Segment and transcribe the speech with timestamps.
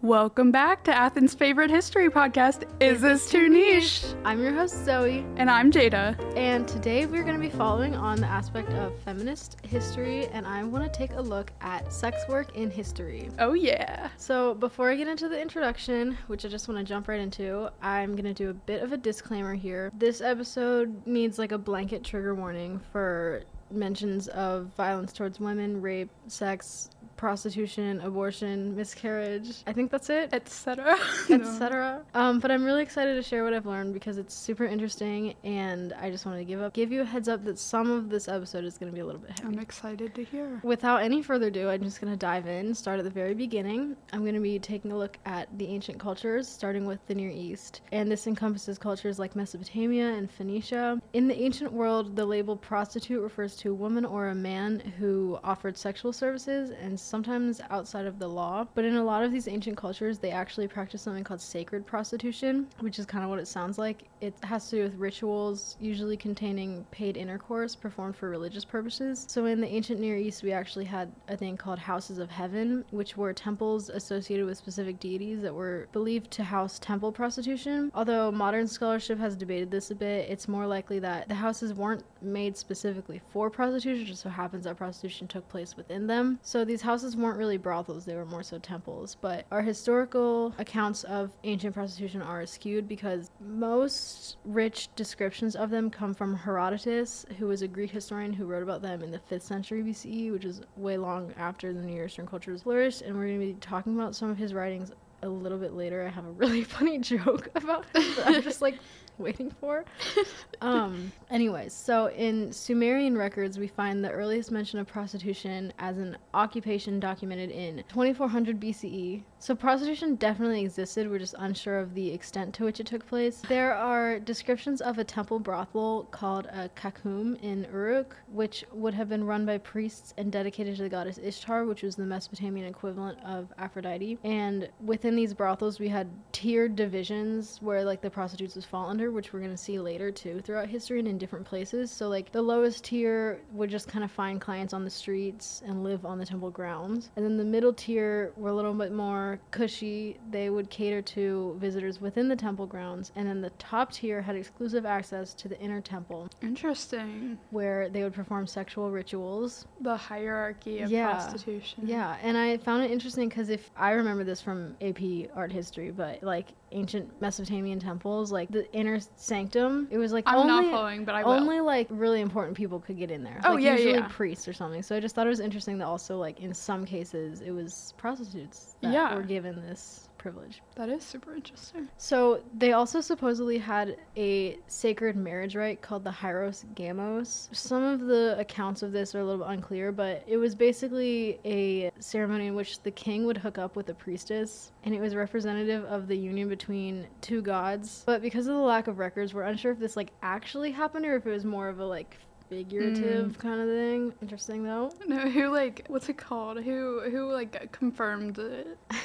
[0.00, 4.04] Welcome back to Athens' favorite history podcast, Is This Too Niche?
[4.24, 6.16] I'm your host, Zoe, And I'm Jada.
[6.36, 10.62] and today we're going to be following on the aspect of feminist history, and I
[10.62, 13.28] want to take a look at sex work in history.
[13.40, 14.08] Oh, yeah.
[14.18, 17.68] So, before I get into the introduction, which I just want to jump right into,
[17.82, 19.90] I'm going to do a bit of a disclaimer here.
[19.98, 23.42] This episode needs like a blanket trigger warning for
[23.72, 26.88] mentions of violence towards women, rape, sex,
[27.18, 29.56] prostitution, abortion, miscarriage.
[29.66, 30.32] I think that's it.
[30.32, 30.96] Etc.
[31.30, 32.02] etc.
[32.14, 35.92] Um, but I'm really excited to share what I've learned because it's super interesting, and
[35.94, 38.28] I just wanted to give up, give you a heads up that some of this
[38.28, 39.48] episode is going to be a little bit heavy.
[39.48, 40.60] I'm excited to hear.
[40.62, 43.96] Without any further ado, I'm just going to dive in, start at the very beginning.
[44.12, 47.30] I'm going to be taking a look at the ancient cultures, starting with the Near
[47.30, 47.82] East.
[47.92, 51.00] And this encompasses cultures like Mesopotamia and Phoenicia.
[51.12, 55.38] In the ancient world, the label prostitute refers to a woman or a man who
[55.42, 58.66] offered sexual services and sometimes outside of the law.
[58.74, 62.66] But in a lot of these ancient cultures, they actually practice something called sacred prostitution,
[62.80, 64.04] which is kind of what it sounds like.
[64.20, 69.24] It has to do with rituals, usually containing paid intercourse performed for religious purposes.
[69.28, 72.84] So in the ancient Near East, we actually had a thing called houses of heaven,
[72.90, 77.90] which were temples associated with specific deities that were believed to house temple prostitution.
[77.94, 82.02] Although modern scholarship has debated this a bit, it's more likely that the houses weren't
[82.20, 86.38] made specifically for prostitution, it just so happens that prostitution took place within them.
[86.42, 89.16] So these houses weren't really brothels, they were more so temples.
[89.20, 95.90] But our historical accounts of ancient prostitution are skewed because most rich descriptions of them
[95.90, 99.42] come from Herodotus, who was a Greek historian who wrote about them in the 5th
[99.42, 103.02] century BCE, which is way long after the Near Eastern cultures flourished.
[103.02, 106.06] And we're going to be talking about some of his writings a little bit later.
[106.06, 107.86] I have a really funny joke about
[108.24, 108.78] I'm just like
[109.28, 109.84] waiting for.
[110.60, 116.18] Um, anyways, so in Sumerian records, we find the earliest mention of prostitution as an
[116.34, 119.22] occupation documented in 2400 BCE.
[119.38, 123.40] So prostitution definitely existed, we're just unsure of the extent to which it took place.
[123.48, 129.08] There are descriptions of a temple brothel called a kakum in Uruk, which would have
[129.08, 133.18] been run by priests and dedicated to the goddess Ishtar, which was the Mesopotamian equivalent
[133.24, 134.18] of Aphrodite.
[134.24, 139.07] And within these brothels, we had tiered divisions where like the prostitutes would fall under,
[139.10, 141.90] which we're gonna see later too throughout history and in different places.
[141.90, 145.82] So like the lowest tier would just kind of find clients on the streets and
[145.84, 149.38] live on the temple grounds, and then the middle tier were a little bit more
[149.50, 150.18] cushy.
[150.30, 154.36] They would cater to visitors within the temple grounds, and then the top tier had
[154.36, 157.38] exclusive access to the inner temple, Interesting.
[157.50, 159.66] where they would perform sexual rituals.
[159.80, 161.10] The hierarchy of Yeah.
[161.12, 161.84] prostitution.
[161.86, 165.90] Yeah, and I found it interesting because if I remember this from AP art history,
[165.90, 170.70] but like ancient Mesopotamian temples, like the inner sanctum, it was like I'm only not
[170.70, 171.32] following, but I will.
[171.32, 173.40] only like really important people could get in there.
[173.44, 174.08] Oh, like, yeah, usually yeah.
[174.10, 174.82] priests or something.
[174.82, 177.94] So I just thought it was interesting that also like in some cases it was
[177.96, 179.14] prostitutes that Yeah.
[179.14, 180.62] were given this privilege.
[180.74, 181.88] that is super interesting.
[181.96, 187.48] So they also supposedly had a sacred marriage rite called the Hieros Gamos.
[187.54, 191.38] Some of the accounts of this are a little bit unclear, but it was basically
[191.44, 195.14] a ceremony in which the king would hook up with a priestess, and it was
[195.14, 198.02] representative of the union between two gods.
[198.06, 201.16] But because of the lack of records, we're unsure if this like actually happened or
[201.16, 202.18] if it was more of a like
[202.48, 203.38] figurative mm.
[203.38, 204.12] kind of thing.
[204.22, 204.92] Interesting though.
[205.06, 206.62] No, who like what's it called?
[206.62, 208.78] Who who like confirmed it?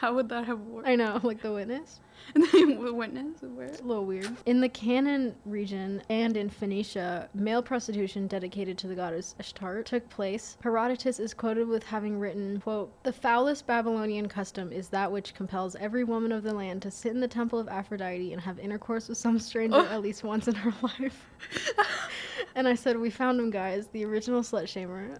[0.00, 0.88] How would that have worked?
[0.88, 2.00] I know, like the witness.
[2.34, 3.66] And the witness where?
[3.66, 4.34] It's a little weird.
[4.46, 10.08] In the Canaan region and in Phoenicia, male prostitution dedicated to the goddess Ishtar took
[10.08, 10.56] place.
[10.62, 15.76] Herodotus is quoted with having written, quote, The foulest Babylonian custom is that which compels
[15.76, 19.06] every woman of the land to sit in the temple of Aphrodite and have intercourse
[19.08, 19.86] with some stranger Oh.
[19.86, 21.26] at least once in her life.
[22.54, 25.18] and I said, We found him, guys, the original slut shamer.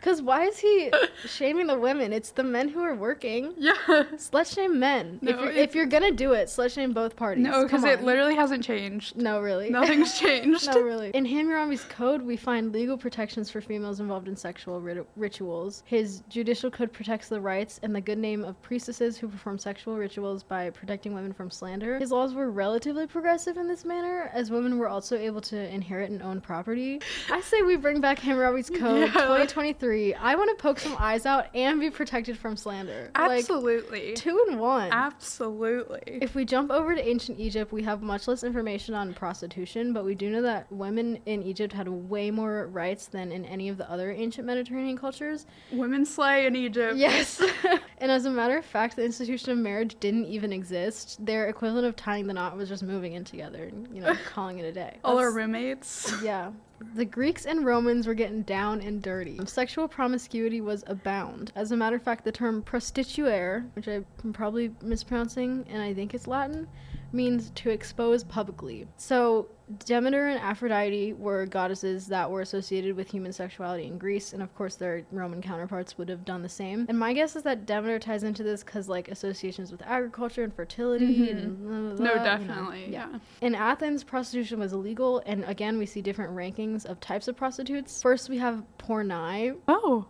[0.00, 0.90] Because why is he
[1.26, 2.12] shaming the women?
[2.12, 3.52] It's the men who are working.
[3.58, 3.74] yeah.
[4.16, 5.18] Slut shame men.
[5.22, 7.44] if, No, you're, if you're gonna do it, slut shame both parties.
[7.44, 9.16] No, because it literally hasn't changed.
[9.16, 9.68] No, really.
[9.68, 10.66] Nothing's changed.
[10.68, 11.10] no, really.
[11.10, 15.82] In Hammurabi's code, we find legal protections for females involved in sexual rit- rituals.
[15.84, 19.96] His judicial code protects the rights and the good name of priestesses who perform sexual
[19.96, 21.98] rituals by protecting women from slander.
[21.98, 26.10] His laws were relatively progressive in this manner, as women were also able to inherit
[26.10, 27.00] and own property.
[27.30, 29.12] I say we bring back Hammurabi's code Yeah.
[29.12, 29.89] 2023.
[29.90, 33.10] I want to poke some eyes out and be protected from slander.
[33.14, 34.08] Absolutely.
[34.08, 34.90] Like, two and one.
[34.92, 36.00] Absolutely.
[36.06, 40.04] If we jump over to ancient Egypt, we have much less information on prostitution, but
[40.04, 43.78] we do know that women in Egypt had way more rights than in any of
[43.78, 45.46] the other ancient Mediterranean cultures.
[45.72, 46.96] Women slay in Egypt.
[46.96, 47.42] Yes.
[48.00, 51.24] And as a matter of fact, the institution of marriage didn't even exist.
[51.24, 54.58] Their equivalent of tying the knot was just moving in together and, you know, calling
[54.58, 54.96] it a day.
[55.04, 56.10] All our roommates.
[56.22, 56.50] yeah.
[56.94, 59.38] The Greeks and Romans were getting down and dirty.
[59.46, 61.52] Sexual promiscuity was abound.
[61.54, 66.14] As a matter of fact, the term prostituere, which I'm probably mispronouncing, and I think
[66.14, 66.68] it's Latin,
[67.12, 68.86] means to expose publicly.
[68.96, 69.48] So
[69.84, 74.54] Demeter and Aphrodite were goddesses that were associated with human sexuality in Greece, and of
[74.54, 76.86] course their Roman counterparts would have done the same.
[76.88, 80.52] And my guess is that Demeter ties into this because like associations with agriculture and
[80.54, 81.66] fertility and mm-hmm.
[81.66, 82.24] blah, blah, No, blah, you know.
[82.24, 82.92] definitely.
[82.92, 83.08] Yeah.
[83.12, 83.18] Yeah.
[83.42, 88.02] In Athens, prostitution was illegal, and again, we see different rankings of types of prostitutes.
[88.02, 90.06] First, we have pornai, Oh.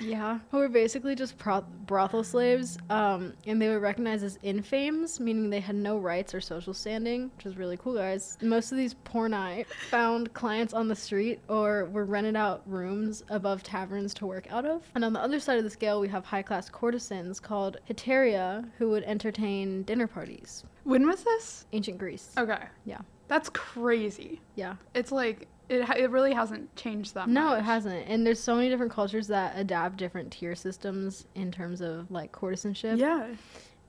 [0.00, 5.20] Yeah, who were basically just pro- brothel slaves, um, and they were recognized as infames,
[5.20, 8.38] meaning they had no rights or social standing, which is really cool, guys.
[8.42, 13.62] Most of these porni found clients on the street or were rented out rooms above
[13.62, 14.82] taverns to work out of.
[14.94, 18.68] And on the other side of the scale, we have high class courtesans called heteria,
[18.78, 20.64] who would entertain dinner parties.
[20.84, 21.66] When was this?
[21.72, 22.32] Ancient Greece.
[22.36, 22.64] Okay.
[22.84, 22.98] Yeah.
[23.28, 24.40] That's crazy.
[24.56, 24.74] Yeah.
[24.94, 25.88] It's like it.
[25.96, 27.34] It really hasn't changed that much.
[27.34, 28.06] No, it hasn't.
[28.08, 32.32] And there's so many different cultures that adapt different tier systems in terms of like
[32.32, 32.98] courtesanship.
[32.98, 33.28] Yeah.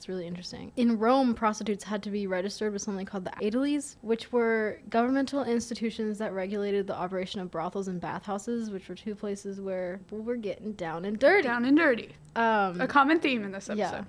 [0.04, 0.74] It's really interesting.
[0.76, 5.46] In Rome, prostitutes had to be registered with something called the aediles, which were governmental
[5.46, 10.20] institutions that regulated the operation of brothels and bathhouses, which were two places where people
[10.20, 11.44] were getting down and dirty.
[11.44, 12.10] Down and dirty.
[12.36, 14.06] Um, A common theme in this episode.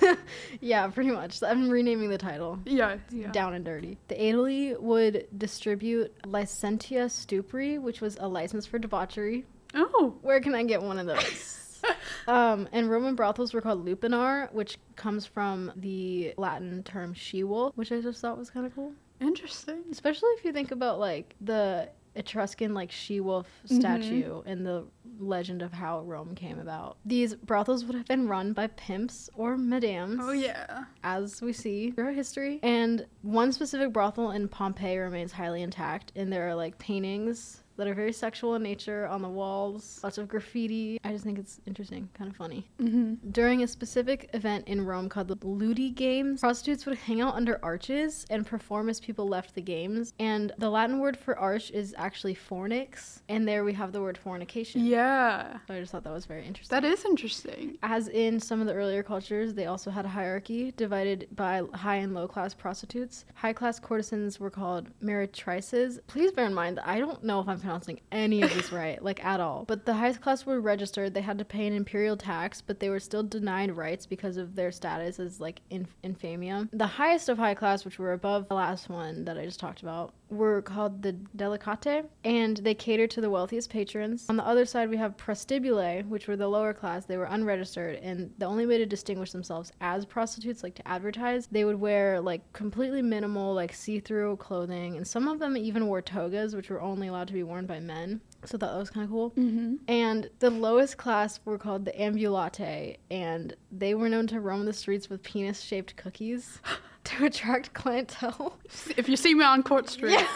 [0.00, 0.14] yeah.
[0.60, 1.42] yeah, pretty much.
[1.42, 2.60] I'm renaming the title.
[2.64, 2.98] Yeah.
[3.10, 3.32] Yeah.
[3.32, 3.98] Down and dirty.
[4.06, 9.44] The aedile would distribute licentia stupri, which was a license for debauchery,
[9.74, 10.14] Oh.
[10.22, 11.55] Where can I get one of those?
[12.28, 17.92] um, and Roman brothels were called lupanar, which comes from the Latin term she-wolf, which
[17.92, 18.92] I just thought was kind of cool.
[19.20, 19.82] Interesting.
[19.90, 24.84] Especially if you think about like the Etruscan like she-wolf statue and the
[25.18, 26.96] legend of how Rome came about.
[27.04, 30.84] These brothels would have been run by pimps or madams Oh yeah.
[31.04, 32.58] as we see throughout history.
[32.62, 37.86] And one specific brothel in Pompeii remains highly intact, and there are like paintings that
[37.86, 40.98] are very sexual in nature on the walls, lots of graffiti.
[41.04, 42.66] I just think it's interesting, kind of funny.
[42.80, 43.30] Mm-hmm.
[43.30, 47.58] During a specific event in Rome called the Ludi Games, prostitutes would hang out under
[47.62, 50.14] arches and perform as people left the games.
[50.18, 54.18] And the Latin word for arch is actually fornix, and there we have the word
[54.18, 54.84] fornication.
[54.84, 55.58] Yeah.
[55.68, 56.74] So I just thought that was very interesting.
[56.74, 57.78] That is interesting.
[57.82, 61.96] As in some of the earlier cultures, they also had a hierarchy divided by high
[61.96, 63.24] and low class prostitutes.
[63.34, 65.98] High class courtesans were called meretrices.
[66.06, 69.02] Please bear in mind that I don't know if I'm pronouncing any of this right,
[69.02, 69.64] like at all.
[69.66, 71.14] But the highest class were registered.
[71.14, 74.54] They had to pay an imperial tax, but they were still denied rights because of
[74.54, 76.68] their status as like inf- infamia.
[76.72, 79.82] The highest of high class, which were above the last one that I just talked
[79.82, 84.26] about, were called the delicate, and they catered to the wealthiest patrons.
[84.28, 87.04] On the other side, we have prostibulae, which were the lower class.
[87.04, 91.46] They were unregistered, and the only way to distinguish themselves as prostitutes, like to advertise,
[91.46, 96.02] they would wear like completely minimal, like see-through clothing, and some of them even wore
[96.02, 98.20] togas, which were only allowed to be worn by men.
[98.44, 99.30] So I thought that was kind of cool.
[99.32, 99.76] Mm-hmm.
[99.88, 104.72] And the lowest class were called the ambulate, and they were known to roam the
[104.72, 106.60] streets with penis-shaped cookies
[107.06, 108.56] to attract clientele.
[108.96, 110.26] If you see me on Court Street, Yeah.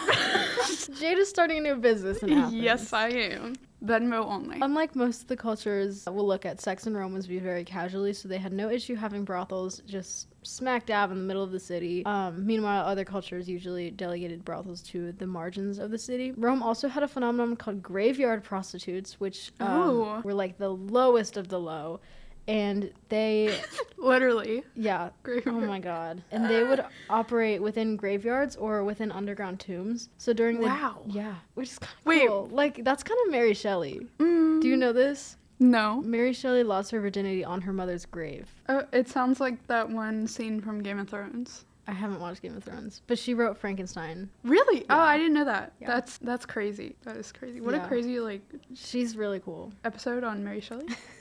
[0.99, 2.55] Jade is starting a new business in Athens.
[2.55, 3.55] yes, I am.
[3.85, 4.59] Venmo only.
[4.61, 8.29] Unlike most of the cultures, we'll look at sex and Romans view very casually, so
[8.29, 12.05] they had no issue having brothels just smack dab in the middle of the city.
[12.05, 16.33] Um, meanwhile, other cultures usually delegated brothels to the margins of the city.
[16.37, 21.49] Rome also had a phenomenon called graveyard prostitutes, which um, were like the lowest of
[21.49, 22.01] the low.
[22.49, 23.61] And they,
[23.99, 24.65] Literally.
[24.75, 25.11] yeah,
[25.47, 26.23] Oh my god.
[26.33, 30.09] And they would operate within graveyards or within underground tombs.
[30.19, 31.03] So during the Wow.
[31.07, 32.27] yeah, which is kind of Wait.
[32.29, 32.49] cool.
[32.51, 34.07] Like that's kind of Mary Shelley.
[34.19, 35.37] Mm, Do you know this?
[35.61, 36.01] No.
[36.01, 38.49] Mary Shelley lost her virginity on her mother's grave.
[38.67, 41.67] Uh, it sounds like that one scene from Game of Thrones.
[41.87, 44.31] I haven't watched Game of Thrones, but she wrote Frankenstein.
[44.45, 44.85] Really?
[44.89, 45.73] Oh, I didn't know that.
[45.81, 45.89] Yeah.
[45.89, 46.95] That's that's crazy.
[47.05, 47.61] That is crazy.
[47.61, 47.85] What Yeah.
[47.85, 48.43] a crazy like
[48.75, 49.73] She's really cool.
[49.85, 50.87] episode on Mary Shelley.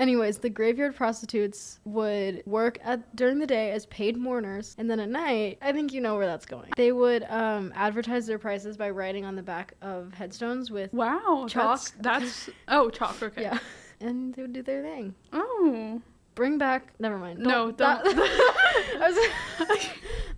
[0.00, 4.98] Anyways, the graveyard prostitutes would work at during the day as paid mourners, and then
[5.00, 6.70] at night, I think you know where that's going.
[6.76, 11.46] They would um, advertise their prices by writing on the back of headstones with Wow.
[11.48, 11.78] Chalk.
[11.78, 13.22] That's, that's oh chalk.
[13.22, 13.42] Okay.
[13.42, 13.58] yeah,
[14.00, 15.14] and they would do their thing.
[15.32, 16.00] Oh.
[16.34, 16.94] Bring back.
[16.98, 17.40] Never mind.
[17.40, 18.00] No, don't.
[18.06, 19.68] I was-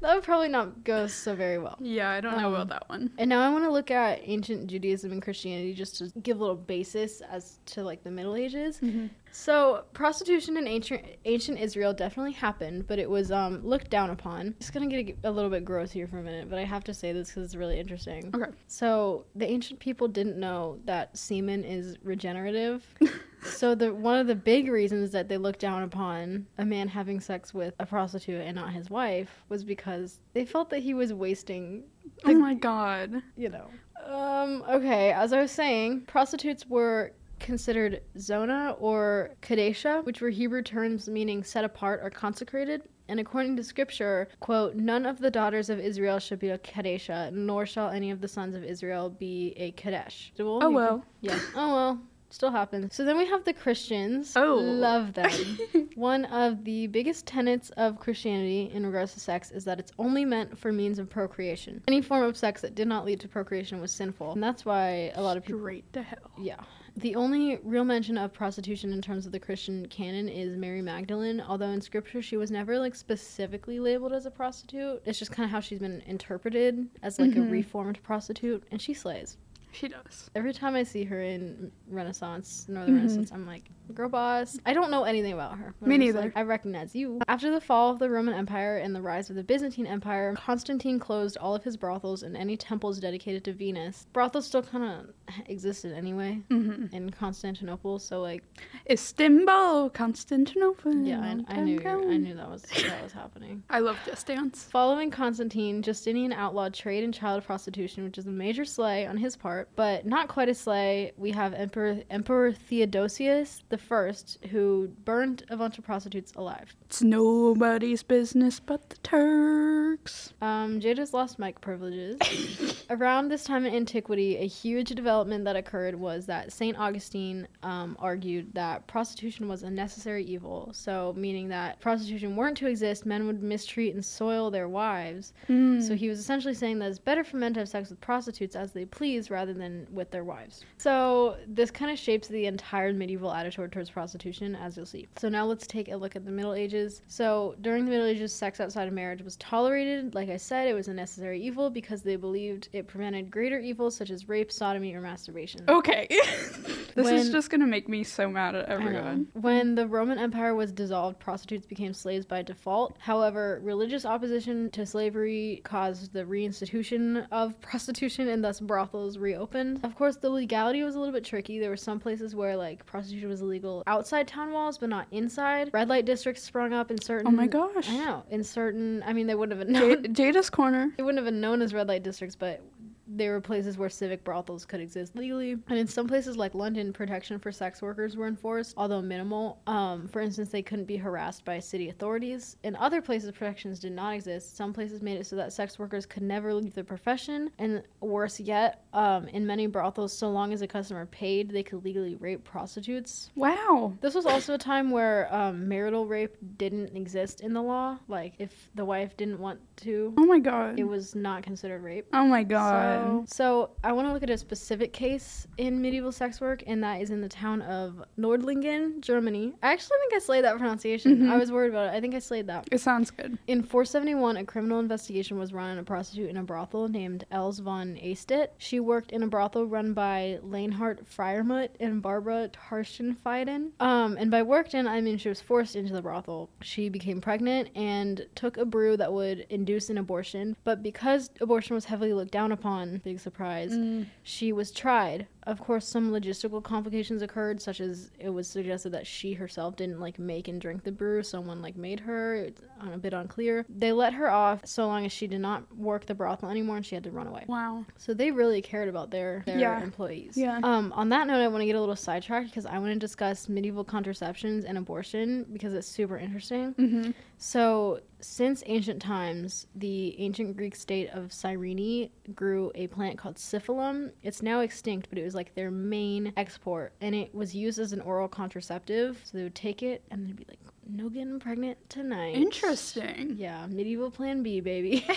[0.05, 1.77] that would probably not go so very well.
[1.81, 3.11] yeah, I don't know Um, about that one.
[3.19, 6.41] And now I want to look at ancient Judaism and Christianity just to give a
[6.41, 8.79] little basis as to like the Middle Ages.
[8.81, 9.07] Mm-hmm.
[9.33, 14.55] So prostitution in ancient ancient Israel definitely happened, but it was um, looked down upon.
[14.61, 16.95] Just gonna get a little bit gross here for a minute, but I have to
[16.95, 18.31] say this because it's really interesting.
[18.35, 18.51] Okay.
[18.69, 22.85] So the ancient people didn't know that semen is regenerative,
[23.45, 27.21] So the one of the big reasons that they looked down upon a man having
[27.21, 31.13] sex with a prostitute and not his wife was because they felt that he was
[31.13, 31.85] wasting
[32.25, 33.23] oh my god.
[33.37, 33.69] you know.
[34.07, 40.63] Um, okay, as I was saying, prostitutes were considered zona or kadesha, which were Hebrew
[40.63, 42.83] terms meaning set apart or consecrated.
[43.09, 47.31] And according to scripture, quote, none of the daughters of Israel should be a kadesha,
[47.33, 50.33] nor shall any of the sons of Israel be a kadesh.
[50.39, 51.05] Well, Oh well.
[51.21, 51.39] yeah.
[51.55, 52.01] Oh well.
[52.35, 52.93] Still happens.
[52.97, 54.33] So then we have the Christians.
[54.35, 54.57] Oh.
[54.57, 55.31] Love them.
[55.95, 60.25] One of the biggest tenets of Christianity in regards to sex is that it's only
[60.25, 61.81] meant for means of procreation.
[61.87, 64.33] Any form of sex that did not lead to procreation was sinful.
[64.33, 65.61] And that's why a lot of people.
[65.61, 66.33] Straight to hell.
[66.37, 66.57] Yeah.
[66.97, 71.41] The only real mention of prostitution in terms of the Christian canon is Mary Magdalene,
[71.41, 75.03] although in scripture she was never like specifically labeled as a prostitute.
[75.05, 77.47] It's just kind of how she's been interpreted as like Mhm.
[77.49, 79.37] a reformed prostitute, and she slays.
[79.75, 80.31] She does.
[80.35, 82.99] Every time I see her in Renaissance, Northern Mhm.
[82.99, 84.59] Renaissance, I'm like, girl boss.
[84.64, 85.75] I don't know anything about her.
[85.81, 86.21] Me neither.
[86.23, 87.21] like, I recognize you.
[87.29, 90.99] After the fall of the Roman Empire and the rise of the Byzantine Empire, Constantine
[90.99, 94.07] closed all of his brothels and any temples dedicated to Venus.
[94.12, 98.43] Brothels still kind of existed anyway hmm in Constantinople, so like,
[98.91, 100.95] Istanbul, Constantinople.
[100.97, 101.81] yeah, I, I knew.
[101.85, 103.62] I knew that was that was happening.
[103.71, 104.69] I love Just Dance.
[104.71, 109.37] Following Constantine, Justinian outlawed trade and child prostitution, which is a major slay on his
[109.37, 111.12] part, but not quite a slay.
[111.17, 116.76] We have Emperor Emperor Theodosius the First, who burned a bunch of prostitutes alive.
[116.85, 120.33] It's nobody's business but the Turks.
[120.40, 122.85] Um, Jada's lost mic privileges.
[122.90, 127.97] Around this time in antiquity, a huge development that occurred was that Saint Augustine um,
[127.99, 130.71] argued that prostitution was a necessary evil.
[130.73, 135.33] So, meaning that prostitution weren't to exist, men would mistreat and soil their wives.
[135.49, 135.83] Mm.
[135.83, 138.54] So he was essentially saying that it's better for men to have sex with prostitutes
[138.54, 140.64] as they please rather than with their wives.
[140.78, 145.09] So this kind of shapes the entire medieval attitude towards prostitution, as you'll see.
[145.16, 147.02] So now let's take a look at the Middle Ages.
[147.06, 150.14] So during the Middle Ages, sex outside of marriage was tolerated.
[150.14, 153.97] Like I said, it was a necessary evil because they believed it prevented greater evils
[153.97, 155.62] such as rape, sodomy, or masturbation.
[155.68, 156.06] Okay.
[156.94, 159.28] this is just gonna make me so mad at everyone.
[159.33, 162.97] When the Roman Empire was dissolved, prostitutes became slaves by default.
[162.99, 169.80] However, religious opposition to slavery caused the reinstitution of prostitution and thus brothels reopened.
[169.85, 171.59] Of course, the legality was a little bit tricky.
[171.59, 173.54] There were some places where like prostitution was illegal
[173.87, 175.71] outside town walls but not inside.
[175.73, 177.89] Red light districts sprung up in certain Oh my gosh.
[177.89, 178.23] I know.
[178.31, 180.93] In certain I mean they wouldn't have J- known Jada's corner.
[180.97, 182.61] they wouldn't have been known as red light districts, but
[183.07, 185.53] there were places where civic brothels could exist legally.
[185.69, 189.61] And in some places like London, protection for sex workers were enforced, although minimal.
[189.67, 192.57] Um, for instance, they couldn't be harassed by city authorities.
[192.63, 194.57] In other places, protections did not exist.
[194.57, 197.51] Some places made it so that sex workers could never leave their profession.
[197.59, 201.85] And worse yet, um, in many brothels, so long as a customer paid, they could
[201.85, 203.31] legally rape prostitutes.
[203.35, 203.93] Wow.
[204.01, 207.99] This was also a time where um, marital rape didn't exist in the law.
[208.09, 210.79] Like, if the wife didn't want to, Oh my god.
[210.79, 212.07] it was not considered rape.
[212.13, 212.94] oh my god.
[212.94, 212.94] So,
[213.27, 217.01] so I want to look at a specific case in medieval sex work, and that
[217.01, 219.53] is in the town of Nordlingen, Germany.
[219.63, 221.17] I actually think I slayed that pronunciation.
[221.19, 221.31] Mhm.
[221.31, 221.97] I was worried about it.
[221.97, 222.69] I think I slayed that.
[222.71, 223.39] It sounds good.
[223.47, 227.59] In 471, a criminal investigation was run on a prostitute in a brothel named Els
[227.61, 228.49] von Eystett.
[228.59, 233.71] She worked in a brothel run by Leinhard Freiermuth and Barbara Tarschenfeiden.
[233.81, 236.51] Um, and by worked in, I mean she was forced into the brothel.
[236.61, 240.57] She became pregnant and took a brew that would induce an abortion.
[240.65, 244.07] But because abortion was heavily looked down upon, big surprise, Mm.
[244.23, 245.26] she was tried.
[245.47, 250.01] Of course, some logistical complications occurred, such as it was suggested that she herself didn't
[250.01, 251.23] like make and drink the brew.
[251.23, 252.35] Someone like made her.
[252.35, 253.67] It's a bit unclear.
[253.69, 256.85] They let her off so long as she did not work the brothel anymore and
[256.87, 257.45] she had to run away.
[257.47, 257.85] Wow.
[257.99, 259.83] So they really cared about their, their Yeah.
[259.83, 260.37] employees.
[260.37, 260.61] Yeah.
[260.63, 262.99] Um, on that note, I want to get a little sidetracked because I want to
[262.99, 266.75] discuss medieval contraceptions and abortion because it's super interesting.
[266.75, 267.11] Mm-hmm.
[267.37, 274.13] So, since ancient times, the ancient Greek state of Cyrene grew a plant called silphium.
[274.23, 277.93] It's now extinct, but it was like their main export, and it was used as
[277.93, 279.21] an oral contraceptive.
[279.25, 283.35] So they would take it and they'd be like, "No getting pregnant tonight." Interesting.
[283.37, 285.07] Yeah, medieval Plan B, baby.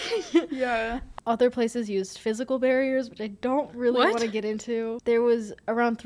[0.51, 0.99] Yeah.
[1.25, 4.99] Other places used physical barriers, which I don't really want to get into.
[5.03, 5.97] There was around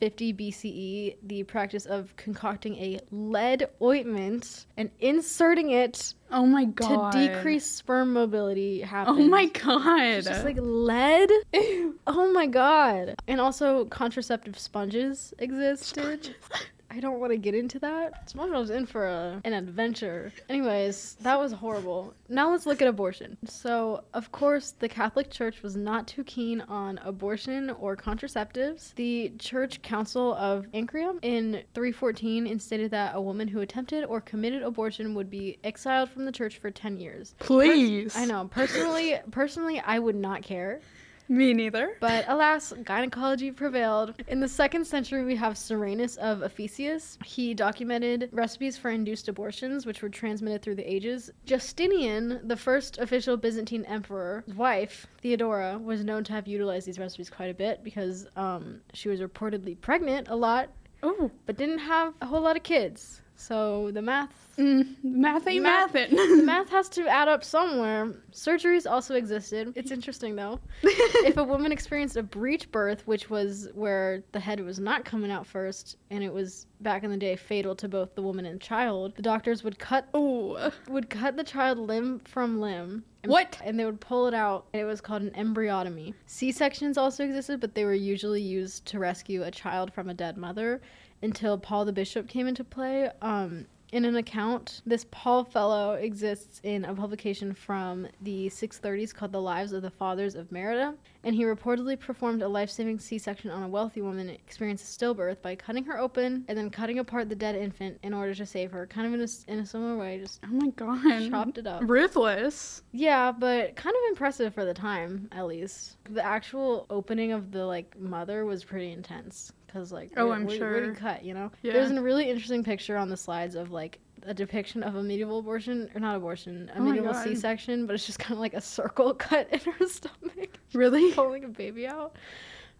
[0.00, 7.12] 350 BCE the practice of concocting a lead ointment and inserting it Oh my god.
[7.12, 9.18] to decrease sperm mobility happened.
[9.20, 10.00] Oh my god.
[10.02, 11.30] It's just like lead.
[12.08, 13.14] Oh my god.
[13.26, 16.34] And also contraceptive sponges existed.
[16.52, 16.58] I
[16.90, 18.28] I don't want to get into that.
[18.28, 20.32] SpongeBob's in for a, an adventure.
[20.48, 22.14] Anyways, that was horrible.
[22.28, 23.36] Now let's look at abortion.
[23.44, 28.94] So, of course, the Catholic Church was not too keen on abortion or contraceptives.
[28.94, 34.62] The Church Council of Ancyra in 314 instated that a woman who attempted or committed
[34.62, 37.34] abortion would be exiled from the church for 10 years.
[37.38, 38.16] Please.
[38.16, 38.48] I know.
[38.48, 40.80] Personally, personally, I would not care.
[41.28, 41.96] Me neither.
[42.00, 44.14] But alas, gynecology prevailed.
[44.28, 47.18] In the second century, we have Soranus of Ephesus.
[47.24, 51.30] He documented recipes for induced abortions, which were transmitted through the ages.
[51.44, 56.98] Justinian, the first official Byzantine emperor, his wife, Theodora, was known to have utilized these
[56.98, 60.68] recipes quite a bit because um, she was reportedly pregnant a lot,
[61.02, 63.20] Oh, but didn't have a whole lot of kids.
[63.38, 66.16] So the math mm, math ain't Math- mathin'.
[66.16, 68.14] the math has to add up somewhere.
[68.32, 69.72] Surgeries also existed.
[69.76, 70.58] It's interesting though.
[70.82, 75.30] if a woman experienced a breech birth, which was where the head was not coming
[75.30, 78.60] out first, and it was back in the day fatal to both the woman and
[78.60, 83.04] child, the doctors would cut oh, would cut the child limb from limb.
[83.22, 83.58] and- What?
[83.64, 84.66] And they would pull it out.
[84.72, 86.14] And it was called an embryotomy.
[86.26, 90.14] C sections also existed, but they were usually used to rescue a child from a
[90.14, 90.80] dead mother
[91.22, 93.10] until Paul the Bishop came into play.
[93.22, 99.32] Um, in an account, this Paul fellow exists in a publication from the 630s called
[99.32, 103.16] The Lives of the Fathers of Merida, and he reportedly performed a life saving C
[103.16, 107.28] section on a wealthy woman experiencing stillbirth by cutting her open and then cutting apart
[107.28, 109.96] the dead infant in order to save her, kind of in a, in a similar
[109.96, 111.30] way, just oh my god.
[111.30, 111.82] chopped it up.
[111.84, 112.82] Ruthless.
[112.92, 115.96] Yeah, but kind of impressive for the time, at least.
[116.10, 120.58] The actual opening of the like mother was pretty intense because like Oh, I'm where-
[120.60, 121.50] where you cut, you know.
[121.62, 121.72] Yeah.
[121.74, 125.38] There's a really interesting picture on the slides of like a depiction of a medieval
[125.38, 128.60] abortion or not abortion, a Oh medieval C-section, but it's just kind of like a
[128.60, 131.12] circle cut in her stomach, Really?
[131.12, 132.16] pulling a baby out.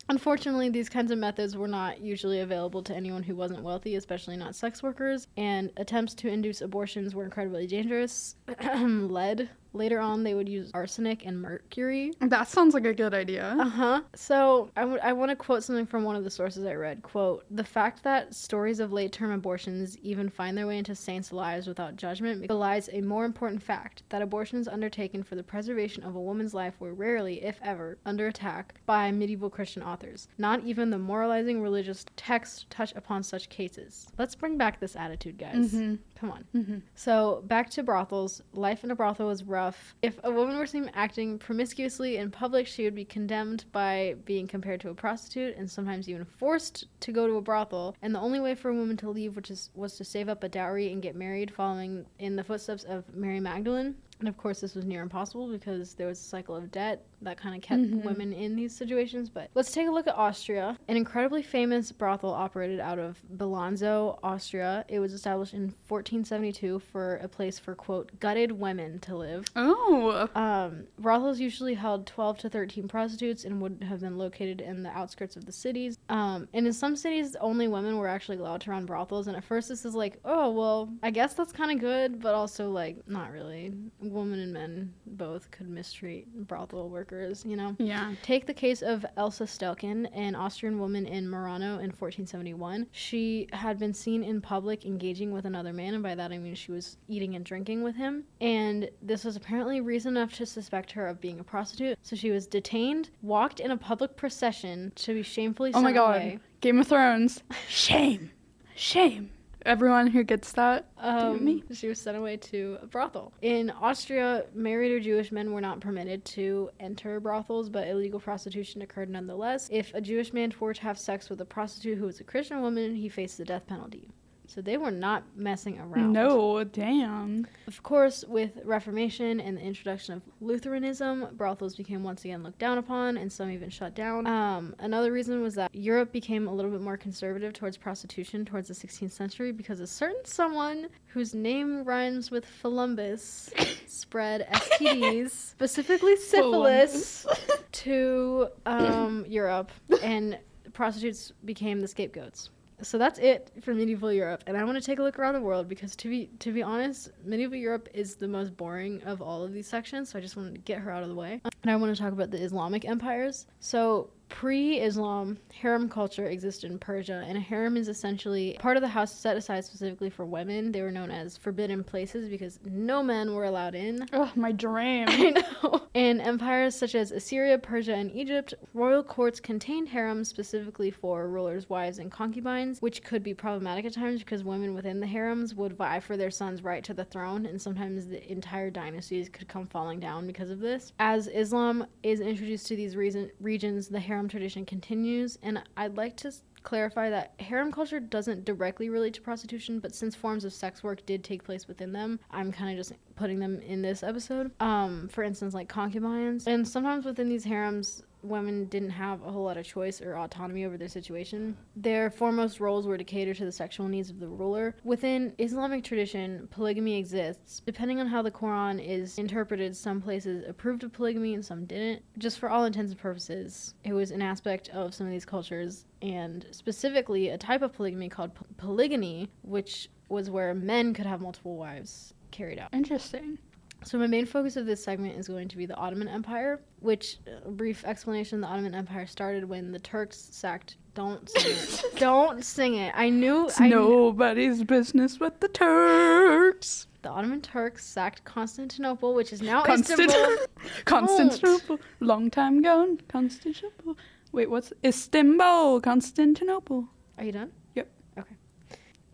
[0.09, 4.37] Unfortunately, these kinds of methods were not usually available to anyone who wasn't wealthy, especially
[4.37, 8.37] not sex workers, and attempts to induce abortions were incredibly dangerous.
[8.77, 9.49] Lead.
[9.77, 12.13] Later on, they would use arsenic and mercury.
[12.21, 13.55] That sounds like a good idea.
[13.59, 14.01] Uh huh.
[14.15, 17.03] So I I want to quote something from one of the sources I read.
[17.03, 21.33] Quote: The fact that stories of late term abortions even find their way into saints'
[21.33, 26.15] lives without judgment belies a more important fact that abortions undertaken for the preservation of
[26.17, 30.29] a woman's life were rarely, if ever, under attack by medieval Christian authors.
[30.39, 34.09] Not even the moralizing religious texts touch upon such cases.
[34.19, 35.75] Let's bring back this attitude, guys.
[35.75, 35.99] Mhm.
[36.17, 36.45] Come on.
[36.55, 36.83] Mhm.
[36.95, 38.43] So back to brothels.
[38.53, 39.95] Life in a brothel was rough.
[40.03, 44.47] If a woman were seen acting promiscuously in public, she would be condemned by being
[44.47, 47.95] compared to a prostitute and sometimes even forced to go to a brothel.
[48.01, 50.43] And the only way for a woman to leave, which is was to save up
[50.43, 53.97] a dowry and get married, following in the footsteps of Mary Magdalene.
[54.19, 57.37] And of course, this was near impossible because there was a cycle of debt that
[57.39, 58.05] kind of kept Mhm.
[58.05, 59.29] women in these situations.
[59.29, 60.79] But let's take a look at Austria.
[60.89, 64.85] An incredibly famous brothel operated out of Belanzo, Austria.
[64.89, 69.45] It was established in 1472 for a place for, quote, gutted women to live.
[69.57, 70.29] Oh.
[70.35, 74.91] Um, brothels usually held 12 to 13 prostitutes and would have been located in the
[74.91, 75.99] outskirts of the cities.
[76.09, 79.27] Um, and in some cities, only women were actually allowed to run brothels.
[79.27, 82.35] And at first, this is like, oh, well, I guess that's kind of good, but
[82.35, 83.73] also, like, not really.
[84.13, 87.75] Women and men both could mistreat brothel workers, you know?
[87.79, 88.15] Yeah.
[88.23, 92.87] Take the case of Elsa Stelkin, an Austrian woman in Murano in 1471.
[92.93, 96.55] She had been seen in public engaging with another man, and by that I mean
[96.55, 98.25] she was eating and drinking with him.
[98.41, 101.99] And this was apparently reason enough to suspect her of being a prostitute.
[102.03, 105.93] So she was detained, walked in a public procession to be shamefully Oh sent my
[105.93, 106.17] god.
[106.17, 106.39] away.
[106.61, 107.43] Game of Thrones.
[107.69, 108.31] Shame.
[108.75, 109.31] Shame.
[109.67, 110.87] Everyone who gets that.
[110.97, 111.63] Um.
[111.73, 113.33] She was sent away to a brothel.
[113.43, 118.81] In Austria, married or Jewish men were not permitted to enter brothels, but illegal prostitution
[118.83, 119.69] occurred nonetheless.
[119.73, 122.63] If a Jewish man were to have sex with a prostitute who was a Christian
[122.63, 124.09] woman, he faced the death penalty.
[124.57, 126.15] So they were not messing around.
[126.15, 127.47] No, damn.
[127.67, 132.79] Of course, with Reformation and the introduction of Lutheranism, brothels became once again looked down
[132.79, 134.27] upon, and some even shut down.
[134.27, 138.69] Um, another reason was that Europe became a little bit more conservative towards prostitution towards
[138.69, 143.51] the 16th century because a certain someone whose name rhymes with Columbus
[143.87, 147.27] spread STDs, specifically syphilis,
[147.73, 149.71] to um, Europe,
[150.03, 150.39] and
[150.73, 152.49] prostitutes became the scapegoats.
[152.83, 155.41] So that's it for medieval Europe, and I want to take a look around the
[155.41, 159.43] world because to be to be honest, medieval Europe is the most boring of all
[159.43, 160.11] of these sections.
[160.11, 162.01] So I just wanted to get her out of the way, and I want to
[162.01, 163.47] talk about the Islamic empires.
[163.61, 168.81] So Pre Islam, harem culture existed in Persia, and a harem is essentially part of
[168.83, 170.73] the house set aside specifically for women.
[170.73, 174.07] They were known as forbidden places because no men were allowed in.
[174.19, 175.07] Oh, my dream.
[175.09, 175.83] I know.
[175.93, 181.69] In empires such as Assyria, Persia, and Egypt, royal courts contained harems specifically for rulers'
[181.69, 185.75] wives and concubines, which could be problematic at times because women within the harems would
[185.75, 189.67] vie for their son's right to the throne, and sometimes the entire dynasties could come
[189.67, 190.93] falling down because of this.
[190.99, 196.17] As Islam is introduced to these reason- regions, the harem tradition continues, and I'd like
[196.19, 200.83] to clarify that harem culture doesn't directly relate to prostitution, but since forms of sex
[200.83, 204.51] work did take place within them, I'm kind of just putting them in this episode.
[204.61, 209.45] Um, for instance, like concubines, and sometimes within these harems, women didn't have a whole
[209.45, 211.57] lot of choice or autonomy over their situation.
[211.77, 214.75] Their foremost roles were to cater to the sexual needs of the ruler.
[214.85, 217.63] Within Islamic tradition, polygamy exists.
[217.65, 222.03] Depending on how the Quran is interpreted, some places approved of polygamy and some didn't.
[222.19, 225.87] Just for all intents and purposes, it was an aspect of some of these cultures,
[226.03, 231.57] and specifically a type of polygamy called polygyny, which was where men could have multiple
[231.57, 232.69] wives carried out.
[232.73, 233.39] Interesting.
[233.87, 237.19] So my main focus of this segment is going to be the Ottoman Empire, which
[237.45, 241.85] a brief explanation, the Ottoman Empire started when the Turks sacked don't sing it.
[241.97, 242.93] don't sing it.
[242.97, 246.89] I knew It's I kn- nobody's business but the Turks.
[247.03, 250.37] the Ottoman Turks sacked Constantinople, which is now Constant- Istanbul.
[250.85, 251.79] Constantinople.
[252.01, 252.99] Long time gone.
[253.09, 253.97] Constantinople.
[254.33, 255.81] Wait, what's Istanbul?
[255.81, 256.89] Constantinople.
[257.19, 257.53] Are you done?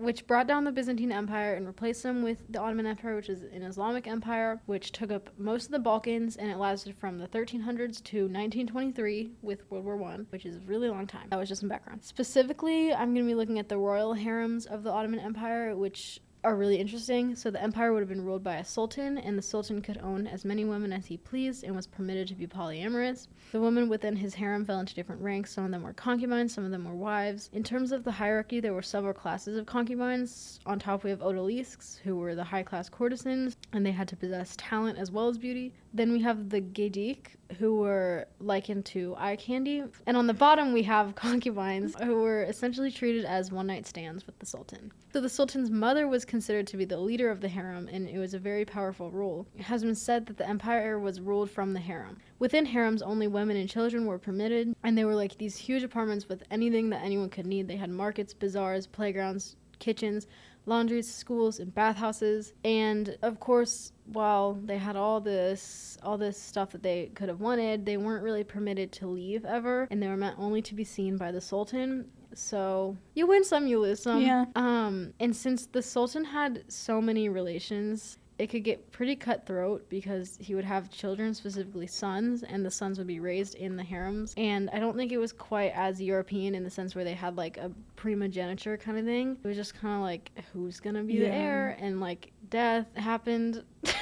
[0.02, 3.42] Which brought down the Byzantine Empire and replaced them with the Ottoman Empire, which is
[3.42, 7.28] an Islamic empire, which took up most of the Balkans and it lasted from the
[7.28, 11.28] 1300s to 1923 with World War One, which is a really long time.
[11.30, 12.02] That was just some background.
[12.02, 16.20] Specifically, I'm going to be looking at the royal harems of the Ottoman Empire, which
[16.44, 17.36] are really interesting.
[17.36, 20.26] So the empire would have been ruled by a sultan, and the sultan could own
[20.26, 23.28] as many women as he pleased and was permitted to be polyamorous.
[23.52, 25.52] The women within his harem fell into different ranks.
[25.52, 27.48] Some of them were concubines, some of them were wives.
[27.52, 30.58] In terms of the hierarchy, there were several classes of concubines.
[30.66, 34.16] On top, we have odalisques, who were the high class courtesans, and they had to
[34.16, 35.72] possess talent as well as beauty.
[35.94, 39.84] Then we have the gedik, who were likened to eye candy.
[40.06, 44.26] And on the bottom, we have concubines, who were essentially treated as one night stands
[44.26, 44.90] with the sultan.
[45.12, 48.18] So the sultan's mother was considered to be the leader of the harem, and it
[48.18, 49.46] was a very powerful rule.
[49.54, 52.18] It has been said that the empire was ruled from the harem.
[52.38, 56.28] Within harems, only women and children were permitted, and they were like these huge apartments
[56.28, 57.68] with anything that anyone could need.
[57.68, 60.26] They had markets, bazaars, playgrounds, kitchens,
[60.66, 62.52] laundries, schools, and bathhouses.
[62.64, 67.40] And of course, while they had all this all this stuff that they could have
[67.40, 70.84] wanted, they weren't really permitted to leave ever, and they were meant only to be
[70.84, 72.06] seen by the sultan.
[72.34, 74.22] So you win some, you lose some.
[74.22, 74.46] Yeah.
[74.56, 80.38] Um, and since the sultan had so many relations, it could get pretty cutthroat because
[80.40, 84.34] he would have children, specifically sons, and the sons would be raised in the harems.
[84.36, 87.36] And I don't think it was quite as European in the sense where they had
[87.36, 89.36] like a primogeniture kind of thing.
[89.42, 93.62] It was just kind of like who's gonna be the heir, and like death happened,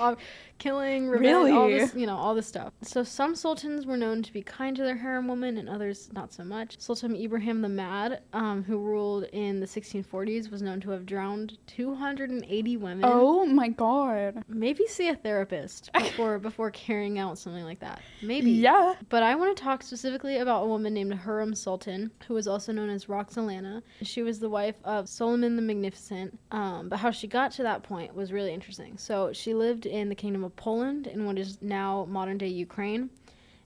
[0.60, 2.72] killing, revenge, all this, you know, all this stuff.
[2.82, 6.32] So some sultans were known to be kind to their harem women, and others not
[6.32, 6.78] so much.
[6.78, 11.58] Sultan Ibrahim the Mad, um, who ruled in the 1640s, was known to have drowned
[11.66, 13.04] 280 women.
[13.04, 14.44] Oh my god.
[14.48, 18.00] Maybe see a therapist before before carrying out something like that.
[18.22, 18.50] Maybe.
[18.50, 18.94] Yeah.
[19.08, 22.72] But I want to talk specifically about a woman named Hurrem Sultan, who was also
[22.72, 23.82] known as Roxalana.
[24.02, 26.38] She was the wife of Suleiman the Magnificent.
[26.50, 28.98] Um, but how she got to that point was really interesting.
[28.98, 33.10] So she lived in the kingdom of Poland in what is now modern day Ukraine.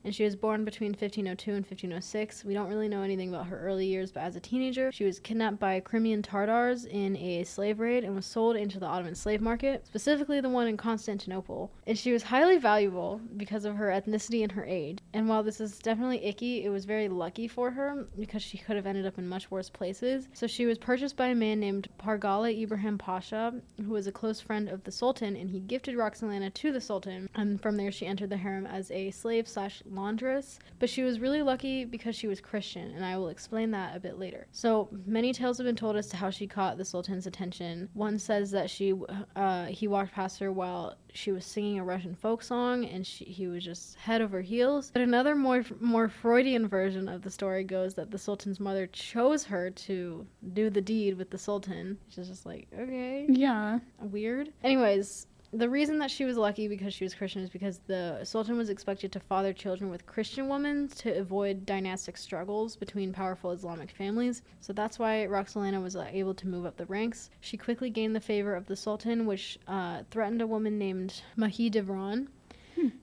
[0.04, 2.44] And she was born between 1502 and 1506.
[2.44, 5.18] We don't really know anything about her early years, but as a teenager, she was
[5.18, 9.40] kidnapped by Crimean Tartars in a slave raid and was sold into the Ottoman slave
[9.40, 11.72] market, specifically the one in Constantinople.
[11.86, 14.98] And she was highly valuable because of her ethnicity and her age.
[15.14, 18.76] And while this is definitely icky, it was very lucky for her because she could
[18.76, 20.28] have ended up in much worse places.
[20.34, 24.40] So she was purchased by a man named Pargali Ibrahim Pasha, who was a close
[24.40, 27.28] friend of the Sultan, and he gifted Roxalana to the Sultan.
[27.34, 30.58] And from there, she entered the harem as a slave slash laundress.
[30.78, 34.00] But she was really lucky because she was Christian, and I will explain that a
[34.00, 34.46] bit later.
[34.52, 37.88] So many tales have been told as to how she caught the Sultan's attention.
[37.94, 38.94] One says that she
[39.36, 43.24] uh, he walked past her while she was singing a Russian folk song, and she,
[43.24, 44.90] he was just head over heels.
[44.92, 49.44] But another more more Freudian version of the story goes that the Sultan's mother chose
[49.44, 53.78] her to do the deed with the Sultan, which is just like okay Yeah.
[54.00, 54.52] weird.
[54.62, 55.26] Anyways,
[55.56, 58.68] the reason that she was lucky because she was Christian is because the Sultan was
[58.68, 64.42] expected to father children with Christian women to avoid dynastic struggles between powerful Islamic families.
[64.60, 67.30] So that's why Roxalana was uh, able to move up the ranks.
[67.40, 72.28] She quickly gained the favor of the Sultan, which uh, threatened a woman named Mahidevran.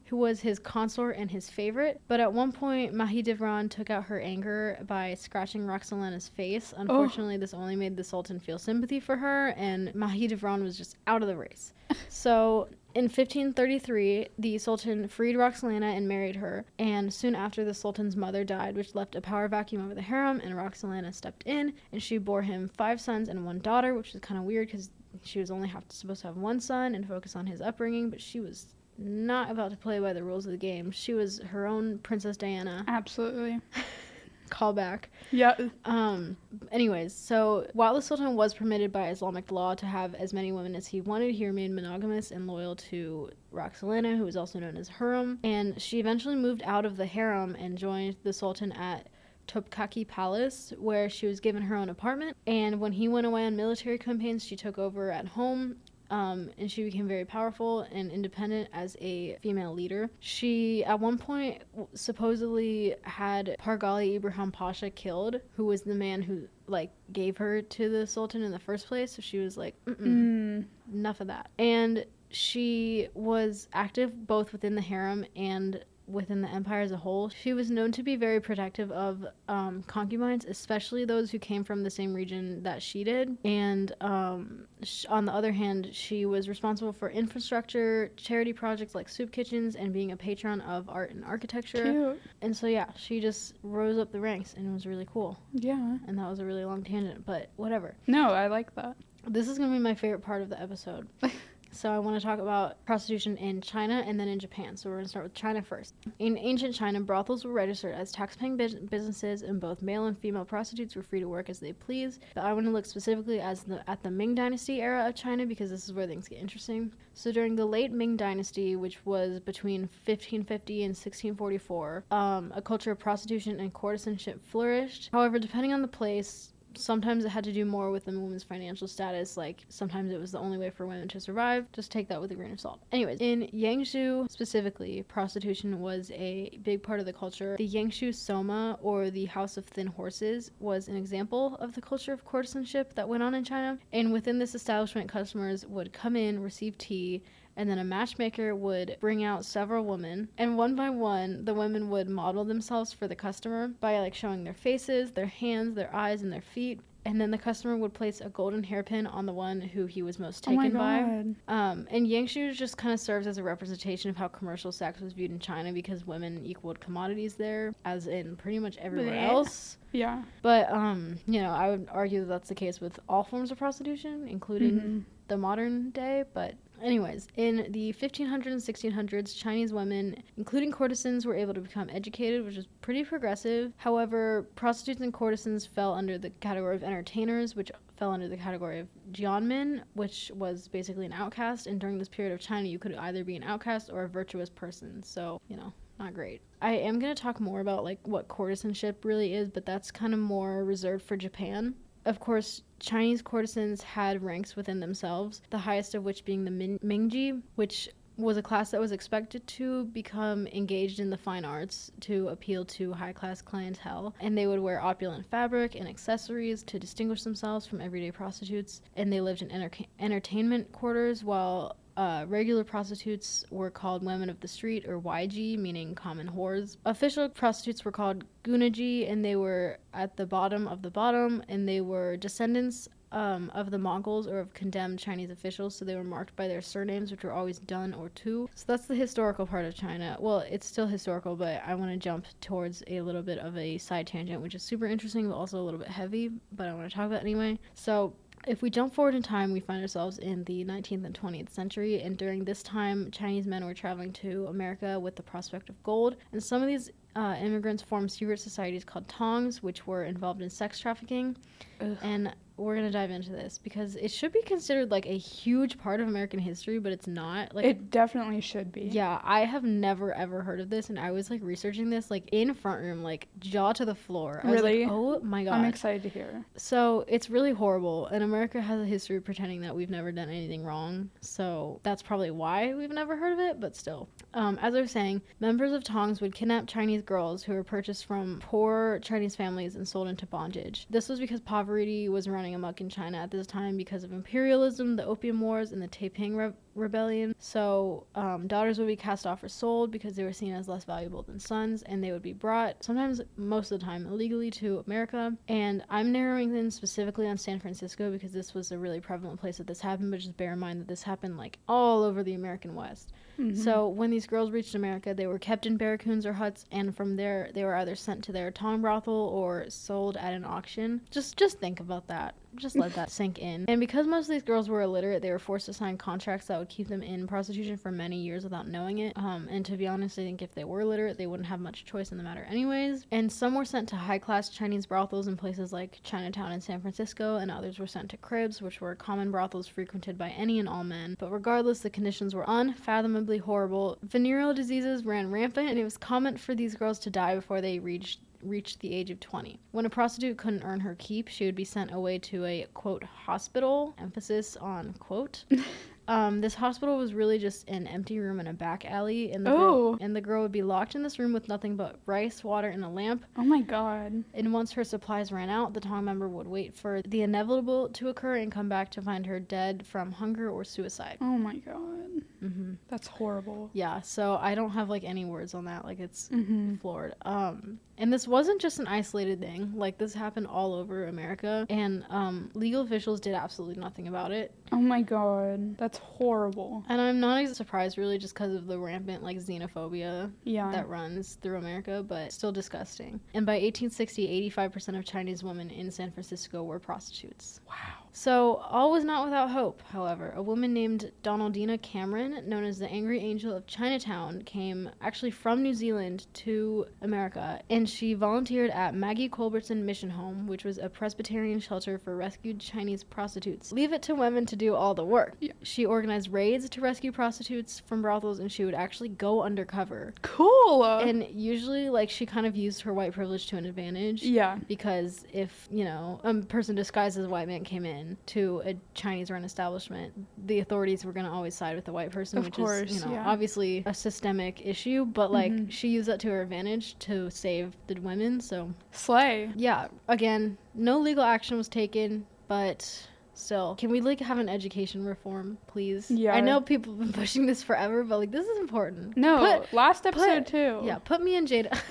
[0.06, 2.02] Who was his consort and his favorite.
[2.08, 6.74] But at one point, Mahidevran took out her anger by scratching Roxalana's face.
[6.76, 6.82] Oh.
[6.82, 11.22] Unfortunately, this only made the Sultan feel sympathy for her, and Mahidevran was just out
[11.22, 11.74] of the race.
[12.10, 18.18] so in 1533, the Sultan freed Roxalana and married her, and soon after, the Sultan's
[18.18, 22.04] mother died, which left a power vacuum over the harem, and Roxalana stepped in, and
[22.04, 24.90] she bore him five sons and one daughter, which is kind of weird because
[25.24, 28.22] she was only have, supposed to have one son and focus on his upbringing, but
[28.22, 28.68] she was
[29.02, 30.92] not about to play by the rules of the game.
[30.92, 32.84] She was her own Princess Diana.
[32.88, 33.60] Absolutely.
[34.50, 35.06] Callback.
[35.32, 35.56] Yeah.
[35.86, 36.36] Um,
[36.72, 40.76] anyways, so while the Sultan was permitted by Islamic law to have as many women
[40.76, 44.90] as he wanted, he remained monogamous and loyal to Roxalana, who was also known as
[44.90, 45.40] Hurrem.
[45.44, 49.08] And she eventually moved out of the harem and joined the Sultan at
[49.48, 52.38] Topkapi Palace, where she was given her own apartment.
[52.46, 55.78] And when he went away on military campaigns, she took over at home
[56.12, 60.12] um, and she became very powerful and independent as a female leader.
[60.20, 61.64] She, at one point,
[61.96, 67.90] supposedly had Pargali Ibrahim Pasha killed, who was the man who like gave her to
[67.90, 69.14] the Sultan in the first place.
[69.14, 70.66] So she was like, Mm.
[70.94, 71.50] enough of that.
[71.58, 77.30] And she was active both within the harem and within the empire as a whole.
[77.30, 81.84] She was known to be very protective of um, concubines, especially those who came from
[81.84, 83.38] the same region that she did.
[83.44, 89.10] And um, sh- on the other hand, she was responsible for infrastructure, charity projects like
[89.10, 91.84] soup kitchens, and being a patron of art and architecture.
[91.84, 92.22] Cute.
[92.42, 95.40] And so, yeah, she just rose up the ranks and it was really cool.
[95.54, 95.98] Yeah.
[96.08, 97.96] And that was a really long tangent, but whatever.
[98.08, 98.96] No, I like that.
[99.28, 101.08] This is going to be my favorite part of the episode.
[101.72, 104.76] so I want to talk about prostitution in China and then in Japan.
[104.76, 105.96] So we're going to start with China first.
[106.20, 110.46] In ancient China, brothels were registered as tax-paying bus- businesses, and both male and female
[110.46, 112.20] prostitutes were free to work as they please.
[112.36, 115.46] But I want to look specifically as the, at the Ming Dynasty era of China
[115.46, 116.92] because this is where things get interesting.
[117.14, 122.92] So during the late Ming Dynasty, which was between 1550 and 1644, um, a culture
[122.92, 125.10] of prostitution and courtesanship flourished.
[125.12, 128.88] However, depending on the place, sometimes it had to do more with the woman's financial
[128.88, 129.38] status.
[129.38, 131.72] Like sometimes it was the only way for women to survive.
[131.74, 132.82] Just take that with a grain of salt.
[132.92, 137.56] Anyways, in Yangzhou specifically, prostitution was a big part of the culture.
[137.58, 142.14] The Yangzhou Soma, or the House of Thin Horses, was an example of the culture
[142.14, 143.78] of courtesanship that went on in China.
[143.94, 147.24] And within this establishment, customers would come in, receive tea,
[147.58, 151.90] and then a matchmaker would bring out several women and one by one the women
[151.90, 156.22] would model themselves for the customer by like showing their faces their hands their eyes
[156.22, 159.60] and their feet and then the customer would place a golden hairpin on the one
[159.60, 161.36] who he was most Oh my taken by god.
[161.48, 165.14] um, and Yangzhou just kind of serves as a representation of how commercial sex was
[165.14, 169.30] viewed in China because women equaled commodities there, as in pretty much everywhere Bleh.
[169.30, 169.78] else.
[169.94, 170.22] Yeah.
[170.44, 173.58] But um, you know, I would argue that that's the case with all forms of
[173.58, 175.04] prostitution, including Mhm.
[175.28, 176.26] the modern day.
[176.36, 181.90] But anyways, in the 1500s and 1600s, Chinese women, including courtesans, were able to become
[181.90, 183.74] educated, which is pretty progressive.
[183.78, 188.80] However, prostitutes and courtesans fell under the category of entertainers, which fell under the category
[188.80, 191.68] of Jianmin, which was basically an outcast.
[191.68, 194.50] And during this period of China, you could either be an outcast or a virtuous
[194.50, 195.04] person.
[195.04, 196.42] So, you know, not great.
[196.62, 200.14] I am going to talk more about like what courtesanship really is, but that's kind
[200.14, 201.76] of more reserved for Japan.
[202.06, 206.80] Of course, Chinese courtesans had ranks within themselves, the highest of which being the Min-
[206.80, 211.92] Mingji, which was a class that was expected to become engaged in the fine arts
[212.02, 214.14] to appeal to high class clientele.
[214.20, 218.82] And they would wear opulent fabric and accessories to distinguish themselves from everyday prostitutes.
[218.96, 224.40] And they lived in enter- entertainment quarters while uh, regular prostitutes were called women of
[224.40, 226.78] the street or YG, meaning common whores.
[226.86, 231.68] Official prostitutes were called guanji, and they were at the bottom of the bottom, and
[231.68, 236.04] they were descendants um, of the Mongols or of condemned Chinese officials, so they were
[236.04, 238.50] marked by their surnames, which were always Dun or Tu.
[238.56, 240.18] So that's the historical part of China.
[240.20, 243.78] Well, it's still historical, but I want to jump towards a little bit of a
[243.78, 246.90] side tangent, which is super interesting, but also a little bit heavy, but I want
[246.90, 247.60] to talk about anyway.
[247.74, 248.14] So
[248.48, 252.02] if we jump forward in time, we find ourselves in the 19th and 20th century,
[252.02, 256.16] and during this time, Chinese men were traveling to America with the prospect of gold,
[256.32, 260.50] and some of these uh, immigrants formed secret societies called Tongs, which were involved in
[260.50, 261.36] sex trafficking.
[261.82, 261.98] Ugh.
[262.02, 266.00] And we're gonna dive into this because it should be considered like a huge part
[266.00, 267.56] of American history, but it's not.
[267.56, 268.82] Like, It definitely should be.
[268.84, 272.28] yeah, I have never ever heard of this, and I was like researching this like
[272.32, 274.42] in front room, like jaw to the floor.
[274.44, 274.84] I was Really?
[274.86, 275.54] like, oh my god.
[275.54, 276.44] I'm excited to hear.
[276.56, 280.30] So it's really horrible, and America has a history of pretending that we've never done
[280.30, 281.10] anything wrong.
[281.22, 284.08] So that's probably why we've never heard of it, but still.
[284.34, 288.06] Um, as I was saying, members of Tongs would kidnap Chinese girls who were purchased
[288.06, 290.86] from poor Chinese families and sold into bondage.
[290.90, 294.96] This was because poverty was running amok in China at this time because of imperialism,
[294.96, 297.36] the Opium Wars, and the Taiping Re- rebellion.
[297.40, 300.84] So um, daughters would be cast off or sold because they were seen as less
[300.84, 304.84] valuable than sons, and they would be brought, sometimes most of the time, illegally to
[304.86, 305.36] America.
[305.48, 309.58] And I'm narrowing in specifically on San Francisco because this was a really prevalent place
[309.58, 312.34] that this happened, but just bear in mind that this happened like all over the
[312.34, 313.12] American West.
[313.40, 313.58] Mhm.
[313.58, 317.16] So when these girls reached America, they were kept in barracoons or huts, and from
[317.16, 321.02] there they were either sent to their tong brothel or sold at an auction.
[321.10, 322.36] Just just think about that.
[322.56, 323.66] Just let that sink in.
[323.68, 326.60] And because most of these girls were illiterate, they were forced to sign contracts that
[326.60, 329.18] would keep them in prostitution for many years without knowing it.
[329.18, 331.86] Um, and to be honest, I think if they were literate, they wouldn't have much
[331.86, 333.06] choice in the matter, anyways.
[333.12, 336.82] And some were sent to high class Chinese brothels in places like Chinatown and San
[336.82, 340.68] Francisco, and others were sent to cribs, which were common brothels frequented by any and
[340.68, 341.16] all men.
[341.20, 343.98] But regardless, the conditions were unfathomably horrible.
[344.04, 347.80] Venereal diseases ran rampant, and it was common for these girls to die before they
[347.80, 349.60] reached reached the age of 20.
[349.72, 353.04] When a prostitute couldn't earn her keep, she would be sent away to a quote
[353.04, 355.44] hospital, emphasis on quote.
[356.12, 359.52] Um, this hospital was really just an empty room in a back alley, and the,
[359.52, 362.68] girl, and the girl would be locked in this room with nothing but rice, water,
[362.68, 363.24] and a lamp.
[363.38, 364.24] Oh my god.
[364.34, 368.10] And once her supplies ran out, the tong member would wait for the inevitable to
[368.10, 371.18] occur and come back to find her dead from hunger or suicide.
[371.22, 372.24] Oh my god.
[372.42, 373.70] hmm That's horrible.
[373.72, 375.86] Yeah, so I don't have like any words on that.
[375.86, 376.76] Like it's Mm-hmm.
[376.76, 377.16] floored.
[377.24, 379.74] Um, and this wasn't just an isolated thing.
[379.76, 384.52] Like this happened all over America, and um, legal officials did absolutely nothing about it.
[384.74, 385.78] Oh my god.
[385.78, 386.84] That's horrible.
[386.90, 390.72] And I'm not surprised, really, just because of the rampant like xenophobia Yeah.
[390.72, 393.20] that runs through America, but still disgusting.
[393.34, 397.62] And by 1860, 85% of Chinese women in San Francisco were prostitutes.
[397.68, 398.01] wow.
[398.14, 400.34] So, all was not without hope, however.
[400.36, 405.64] A woman named Donaldina Cameron, known as the Angry Angel of Chinatown, came actually from
[405.64, 410.90] New Zealand to America, and she volunteered at Maggie Culbertson Mission Home, which was a
[410.90, 413.72] Presbyterian shelter for rescued Chinese prostitutes.
[413.72, 415.36] Leave it to women to do all the work.
[415.40, 415.54] Yeah.
[415.64, 420.14] She organized raids to rescue prostitutes from brothels, and she would actually go undercover.
[420.22, 420.84] Cool.
[420.84, 424.58] And usually, like, she kind of used her white privilege to an advantage yeah.
[424.68, 428.76] because if you know a person disguised as a white man came in to a
[428.94, 430.14] Chinese run establishment,
[430.46, 433.00] the authorities were going to always side with the white person, Of which course, is
[433.02, 433.24] you know yeah.
[433.28, 435.06] obviously a systemic issue.
[435.06, 435.72] But like Mhm.
[435.72, 438.40] she used that to her advantage to save the women.
[438.42, 439.50] So Slay.
[439.56, 443.08] yeah, again, no legal action was taken, but.
[443.34, 446.12] Still, can we like have an education reform, please?
[446.12, 446.36] Yeah.
[446.36, 449.16] I know people have been pushing this forever, but like this is important.
[449.18, 450.82] No, Put- last episode put- too.
[450.84, 451.76] yeah, put me and Jada.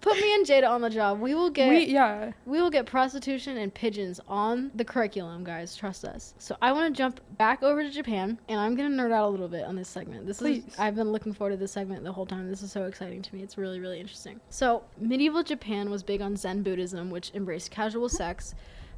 [0.00, 1.20] put me and Jada on the job.
[1.20, 2.32] We will get We yeah.
[2.44, 5.76] we will get prostitution and pigeons on the curriculum, guys.
[5.76, 6.34] Trust us.
[6.38, 9.30] So I want to jump back over to Japan, and I'm gonna nerd out a
[9.30, 10.26] little bit on this segment.
[10.26, 10.66] This Please.
[10.66, 12.48] is I've been looking forward to this segment the whole time.
[12.48, 13.42] This is so exciting to me.
[13.42, 14.40] It's really really interesting.
[14.50, 18.54] So medieval Japan was big on Zen Buddhism, which embraced casual sex.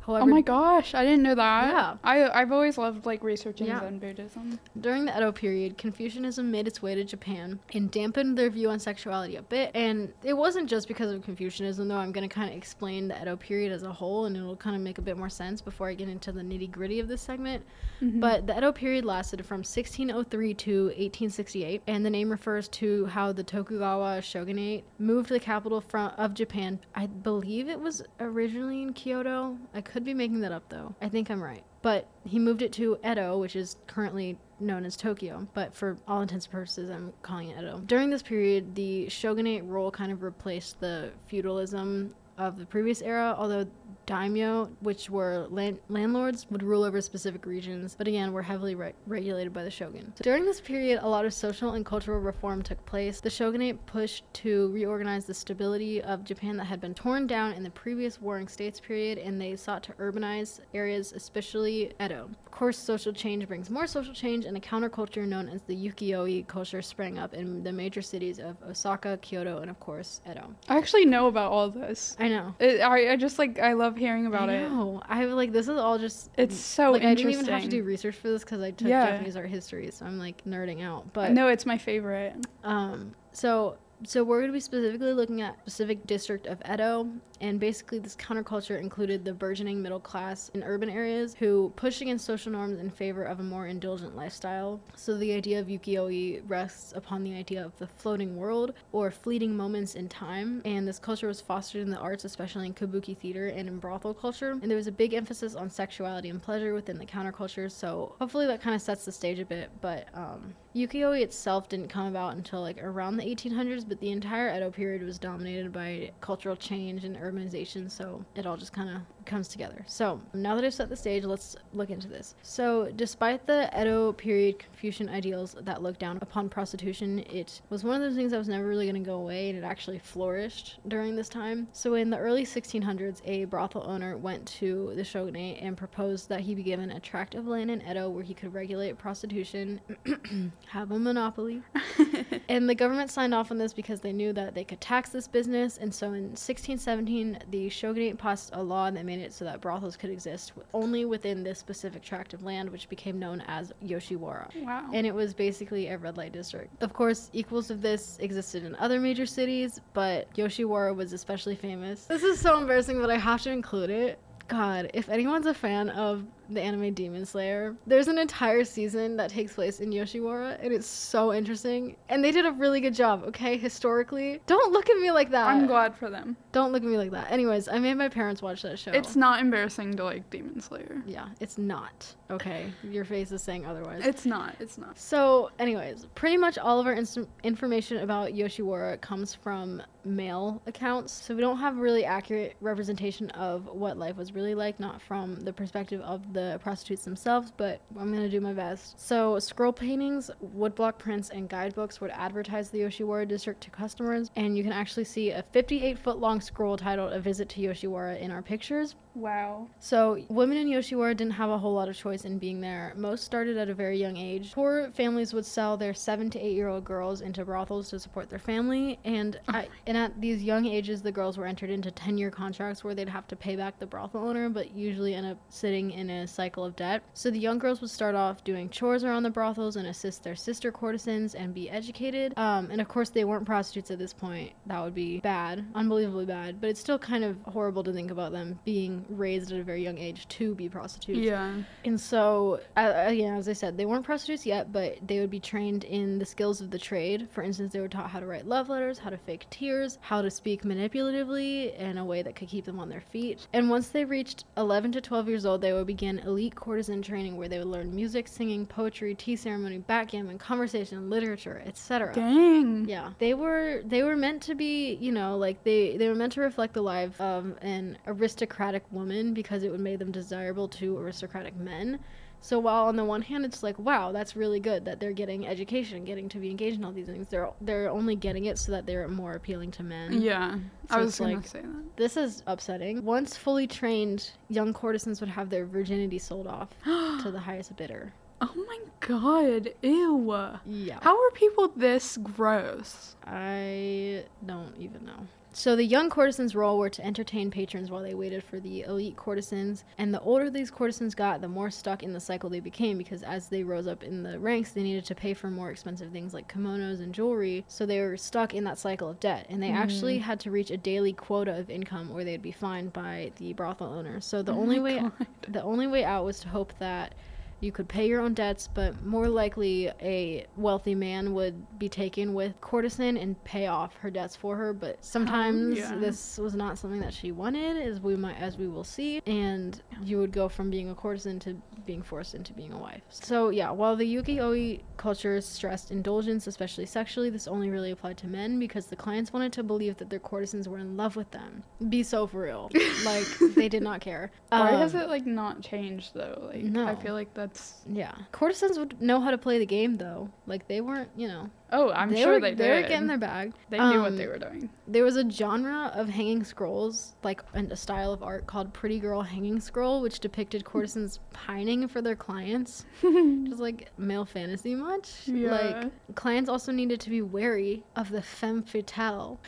[0.08, 1.68] Oh my gosh, I didn't know that.
[1.68, 1.96] Yeah.
[2.02, 3.80] I I've always loved like researching Yeah.
[3.80, 4.58] Zen Buddhism.
[4.80, 8.78] During the Edo period, Confucianism made its way to Japan and dampened their view on
[8.78, 9.70] sexuality a bit.
[9.74, 11.96] And it wasn't just because of Confucianism, though.
[11.98, 14.74] I'm going to kind of explain the Edo period as a whole, and it'll kind
[14.74, 17.20] of make a bit more sense before I get into the nitty gritty of this
[17.22, 17.64] segment.
[18.00, 18.20] Mhm.
[18.20, 23.32] But the Edo period lasted from 1603 to 1868, and the name refers to how
[23.32, 26.78] the Tokugawa shogunate moved the capital from of Japan.
[26.94, 29.58] I believe it was originally in Kyoto.
[29.74, 30.94] I could be making that up though.
[31.00, 31.64] I think I'm right.
[31.82, 36.20] But he moved it to Edo, which is currently known as Tokyo, but for all
[36.20, 37.80] intents and purposes, I'm calling it Edo.
[37.86, 43.34] During this period, the shogunate rule kind of replaced the feudalism of the previous era,
[43.38, 43.66] although
[44.06, 48.94] daimyo, which were land- landlords, would rule over specific regions, but again, were heavily re-
[49.06, 50.12] regulated by the shogun.
[50.22, 53.20] During this period, a lot of social and cultural reform took place.
[53.20, 57.62] The shogunate pushed to reorganize the stability of Japan that had been torn down in
[57.62, 62.30] the previous warring states period, and they sought to urbanize areas, especially Edo.
[62.46, 66.44] Of course, social change brings more social change, and a counterculture known as the ukiyo-e
[66.48, 70.54] culture sprang up in the major cities of Osaka, Kyoto, and of course, Edo.
[70.68, 72.16] I actually know about all this.
[72.18, 72.54] I know.
[72.58, 74.68] It, I I just like I love hearing about I it.
[74.70, 75.00] know.
[75.08, 77.82] I like this is all just It's so like I didn't even have to do
[77.82, 79.10] research for this because I took Yeah.
[79.10, 81.12] Japanese art history, so I'm like nerding out.
[81.12, 82.34] But no, it's my favorite.
[82.64, 87.08] um, so so we're going to be specifically looking at specific district of Edo,
[87.40, 92.24] and basically this counterculture included the burgeoning middle class in urban areas who pushed against
[92.24, 94.80] social norms in favor of a more indulgent lifestyle.
[94.96, 99.56] So the idea of ukiyo-e rests upon the idea of the floating world or fleeting
[99.56, 103.48] moments in time, and this culture was fostered in the arts, especially in kabuki theater
[103.48, 104.52] and in brothel culture.
[104.52, 107.70] And there was a big emphasis on sexuality and pleasure within the counterculture.
[107.70, 109.70] So hopefully that kind of sets the stage a bit.
[109.80, 114.54] But um, ukiyo-e itself didn't come about until like around the 1800s but the entire
[114.54, 119.17] Edo period was dominated by cultural change and urbanization, so it all just kind of
[119.24, 119.84] comes together.
[119.86, 122.34] So, now that I've set the stage, let's look into this.
[122.42, 127.96] So, despite the Edo period Confucian ideals that looked down upon prostitution, it was one
[127.96, 130.78] of those things that was never really going to go away, and it actually flourished
[130.88, 131.68] during this time.
[131.72, 136.40] So, in the early 1600s, a brothel owner went to the shogunate and proposed that
[136.40, 139.80] he be given a tract of land in Edo where he could regulate prostitution,
[140.66, 141.62] have a monopoly.
[142.48, 145.28] and the government signed off on this because they knew that they could tax this
[145.28, 145.78] business.
[145.78, 149.96] And so in 1617, the shogunate passed a law that made it so that brothels
[149.96, 154.64] could exist only within this specific tract of land, which became known as Yoshiwara.
[154.64, 154.88] Wow.
[154.92, 156.82] And it was basically a red light district.
[156.82, 162.04] Of course, equals of this existed in other major cities, but Yoshiwara was especially famous.
[162.04, 164.18] This is so embarrassing, but I have to include it.
[164.48, 169.30] God, if anyone's a fan of the anime Demon Slayer, there's an entire season that
[169.30, 171.96] takes place in Yoshiwara, and it's so interesting.
[172.08, 173.56] And they did a really good job, okay?
[173.56, 174.40] Historically.
[174.46, 175.46] Don't look at me like that.
[175.46, 176.36] I'm glad for them.
[176.52, 177.30] Don't look at me like that.
[177.30, 178.92] Anyways, I made my parents watch that show.
[178.92, 181.02] It's not embarrassing to like Demon Slayer.
[181.06, 182.14] Yeah, it's not.
[182.30, 184.04] Okay, your face is saying otherwise.
[184.04, 184.54] It's not.
[184.60, 184.98] It's not.
[184.98, 186.96] So, anyways, pretty much all of our
[187.42, 191.12] information about Yoshiwara comes from mail accounts.
[191.12, 195.36] So, we don't have really accurate representation of what life was really like, not from
[195.36, 199.00] the perspective of the prostitutes themselves, but I'm to do my best.
[199.00, 204.56] So, scroll paintings, woodblock prints, and guidebooks would advertise the Yoshiwara district to customers, and
[204.56, 208.30] you can actually see a 58 foot long scroll titled A Visit to Yoshiwara in
[208.30, 208.94] our pictures.
[209.18, 209.66] Wow.
[209.80, 212.92] So, women in Yoshiwara didn't have a whole lot of choice in being there.
[212.96, 214.52] Most started at a very young age.
[214.52, 218.30] Poor families would sell their seven to eight year old girls into brothels to support
[218.30, 222.16] their family, and at, and at these young ages, the girls were entered into 10
[222.16, 225.38] year contracts where they'd have to pay back the brothel owner, but usually end up
[225.48, 227.02] sitting in a cycle of debt.
[227.14, 230.36] So, the young girls would start off doing chores around the brothels and assist their
[230.36, 232.34] sister courtesans and be educated.
[232.36, 234.52] Um, and of course, they weren't prostitutes at this point.
[234.66, 238.30] That would be bad, unbelievably bad, but it's still kind of horrible to think about
[238.30, 241.20] them being raised at a very young age to be prostitutes.
[241.20, 241.54] Yeah.
[241.84, 245.40] And so, uh, again, as I said, they weren't prostitutes yet, but they would be
[245.40, 247.28] trained in the skills of the trade.
[247.30, 250.22] For instance, they were taught how to write love letters, how to fake tears, how
[250.22, 253.46] to speak manipulatively in a way that could keep them on their feet.
[253.52, 257.36] And once they reached 11 to 12 years old, they would begin elite courtesan training
[257.36, 262.14] where they would learn music, singing, poetry, tea ceremony, backgammon, conversation, literature, etc.
[262.14, 262.88] Dang.
[262.88, 266.32] Yeah, they were they were meant to be, you know, like they they were meant
[266.34, 270.98] to reflect the life of an aristocratic woman because it would make them desirable to
[270.98, 271.98] aristocratic men.
[272.40, 275.46] So while on the one hand it's like, wow, that's really good that they're getting
[275.46, 277.28] education, getting to be engaged in all these things.
[277.28, 280.22] They're they're only getting it so that they're more appealing to men.
[280.22, 280.56] Yeah.
[280.90, 281.96] I was gonna like- say that.
[281.96, 283.04] This is upsetting.
[283.04, 288.12] Once fully trained, young courtesans would have their virginity sold off to the highest bidder.
[288.40, 289.74] Oh my god.
[289.82, 290.32] Ew.
[290.64, 290.98] Yeah.
[291.02, 293.16] How are people this gross?
[293.26, 295.26] I don't even know.
[295.52, 299.16] So the young courtesans' role were to entertain patrons while they waited for the elite
[299.16, 302.98] courtesans, and the older these courtesans got, the more stuck in the cycle they became
[302.98, 306.12] because as they rose up in the ranks, they needed to pay for more expensive
[306.12, 309.62] things like kimonos and jewelry, so they were stuck in that cycle of debt, and
[309.62, 309.76] they mm-hmm.
[309.78, 313.52] actually had to reach a daily quota of income or they'd be fined by the
[313.54, 314.20] brothel owner.
[314.20, 315.12] So the Oh only way God.
[315.48, 317.14] the only way out was to hope that
[317.60, 322.34] you could pay your own debts, but more likely a wealthy man would be taken
[322.34, 324.72] with courtesan and pay off her debts for her.
[324.72, 325.96] But sometimes yeah.
[325.96, 329.20] this was not something that she wanted, as we might as we will see.
[329.26, 333.02] And you would go from being a courtesan to being forced into being a wife.
[333.10, 338.26] So yeah, while the ukiyo-e culture stressed indulgence, especially sexually, this only really applied to
[338.26, 341.62] men because the clients wanted to believe that their courtesans were in love with them.
[341.88, 342.70] Be so for real.
[343.04, 344.30] like they did not care.
[344.50, 346.50] Why has Um, it like not changed though?
[346.52, 350.30] Like I feel like that's Yeah, courtesans would know how to play the game though.
[350.46, 352.82] Like they weren't, you know, Oh, I'm they sure were, they they did.
[352.82, 353.52] were getting their bag.
[353.68, 354.70] they knew what Um, they were doing.
[354.86, 358.98] There was a genre of hanging scrolls, like and a style of art called Pretty
[358.98, 362.86] Girl Hanging Scroll, which depicted courtesans pining for their clients.
[363.02, 365.10] Just like male fantasy much.
[365.26, 365.50] Yeah.
[365.50, 369.38] Like clients also needed to be wary of the femme fatale.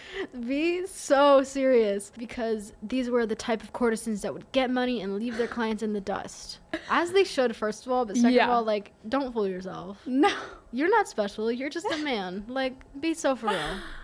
[0.47, 5.17] Be so serious because these were the type of courtesans that would get money and
[5.17, 6.59] leave their clients in the dust.
[6.91, 8.45] As they should, first of all, but second Yeah.
[8.45, 9.99] of all, like don't fool yourself.
[10.07, 10.31] No.
[10.73, 11.51] You're not special.
[11.51, 12.45] You're just a man.
[12.49, 13.59] Like, be so for real.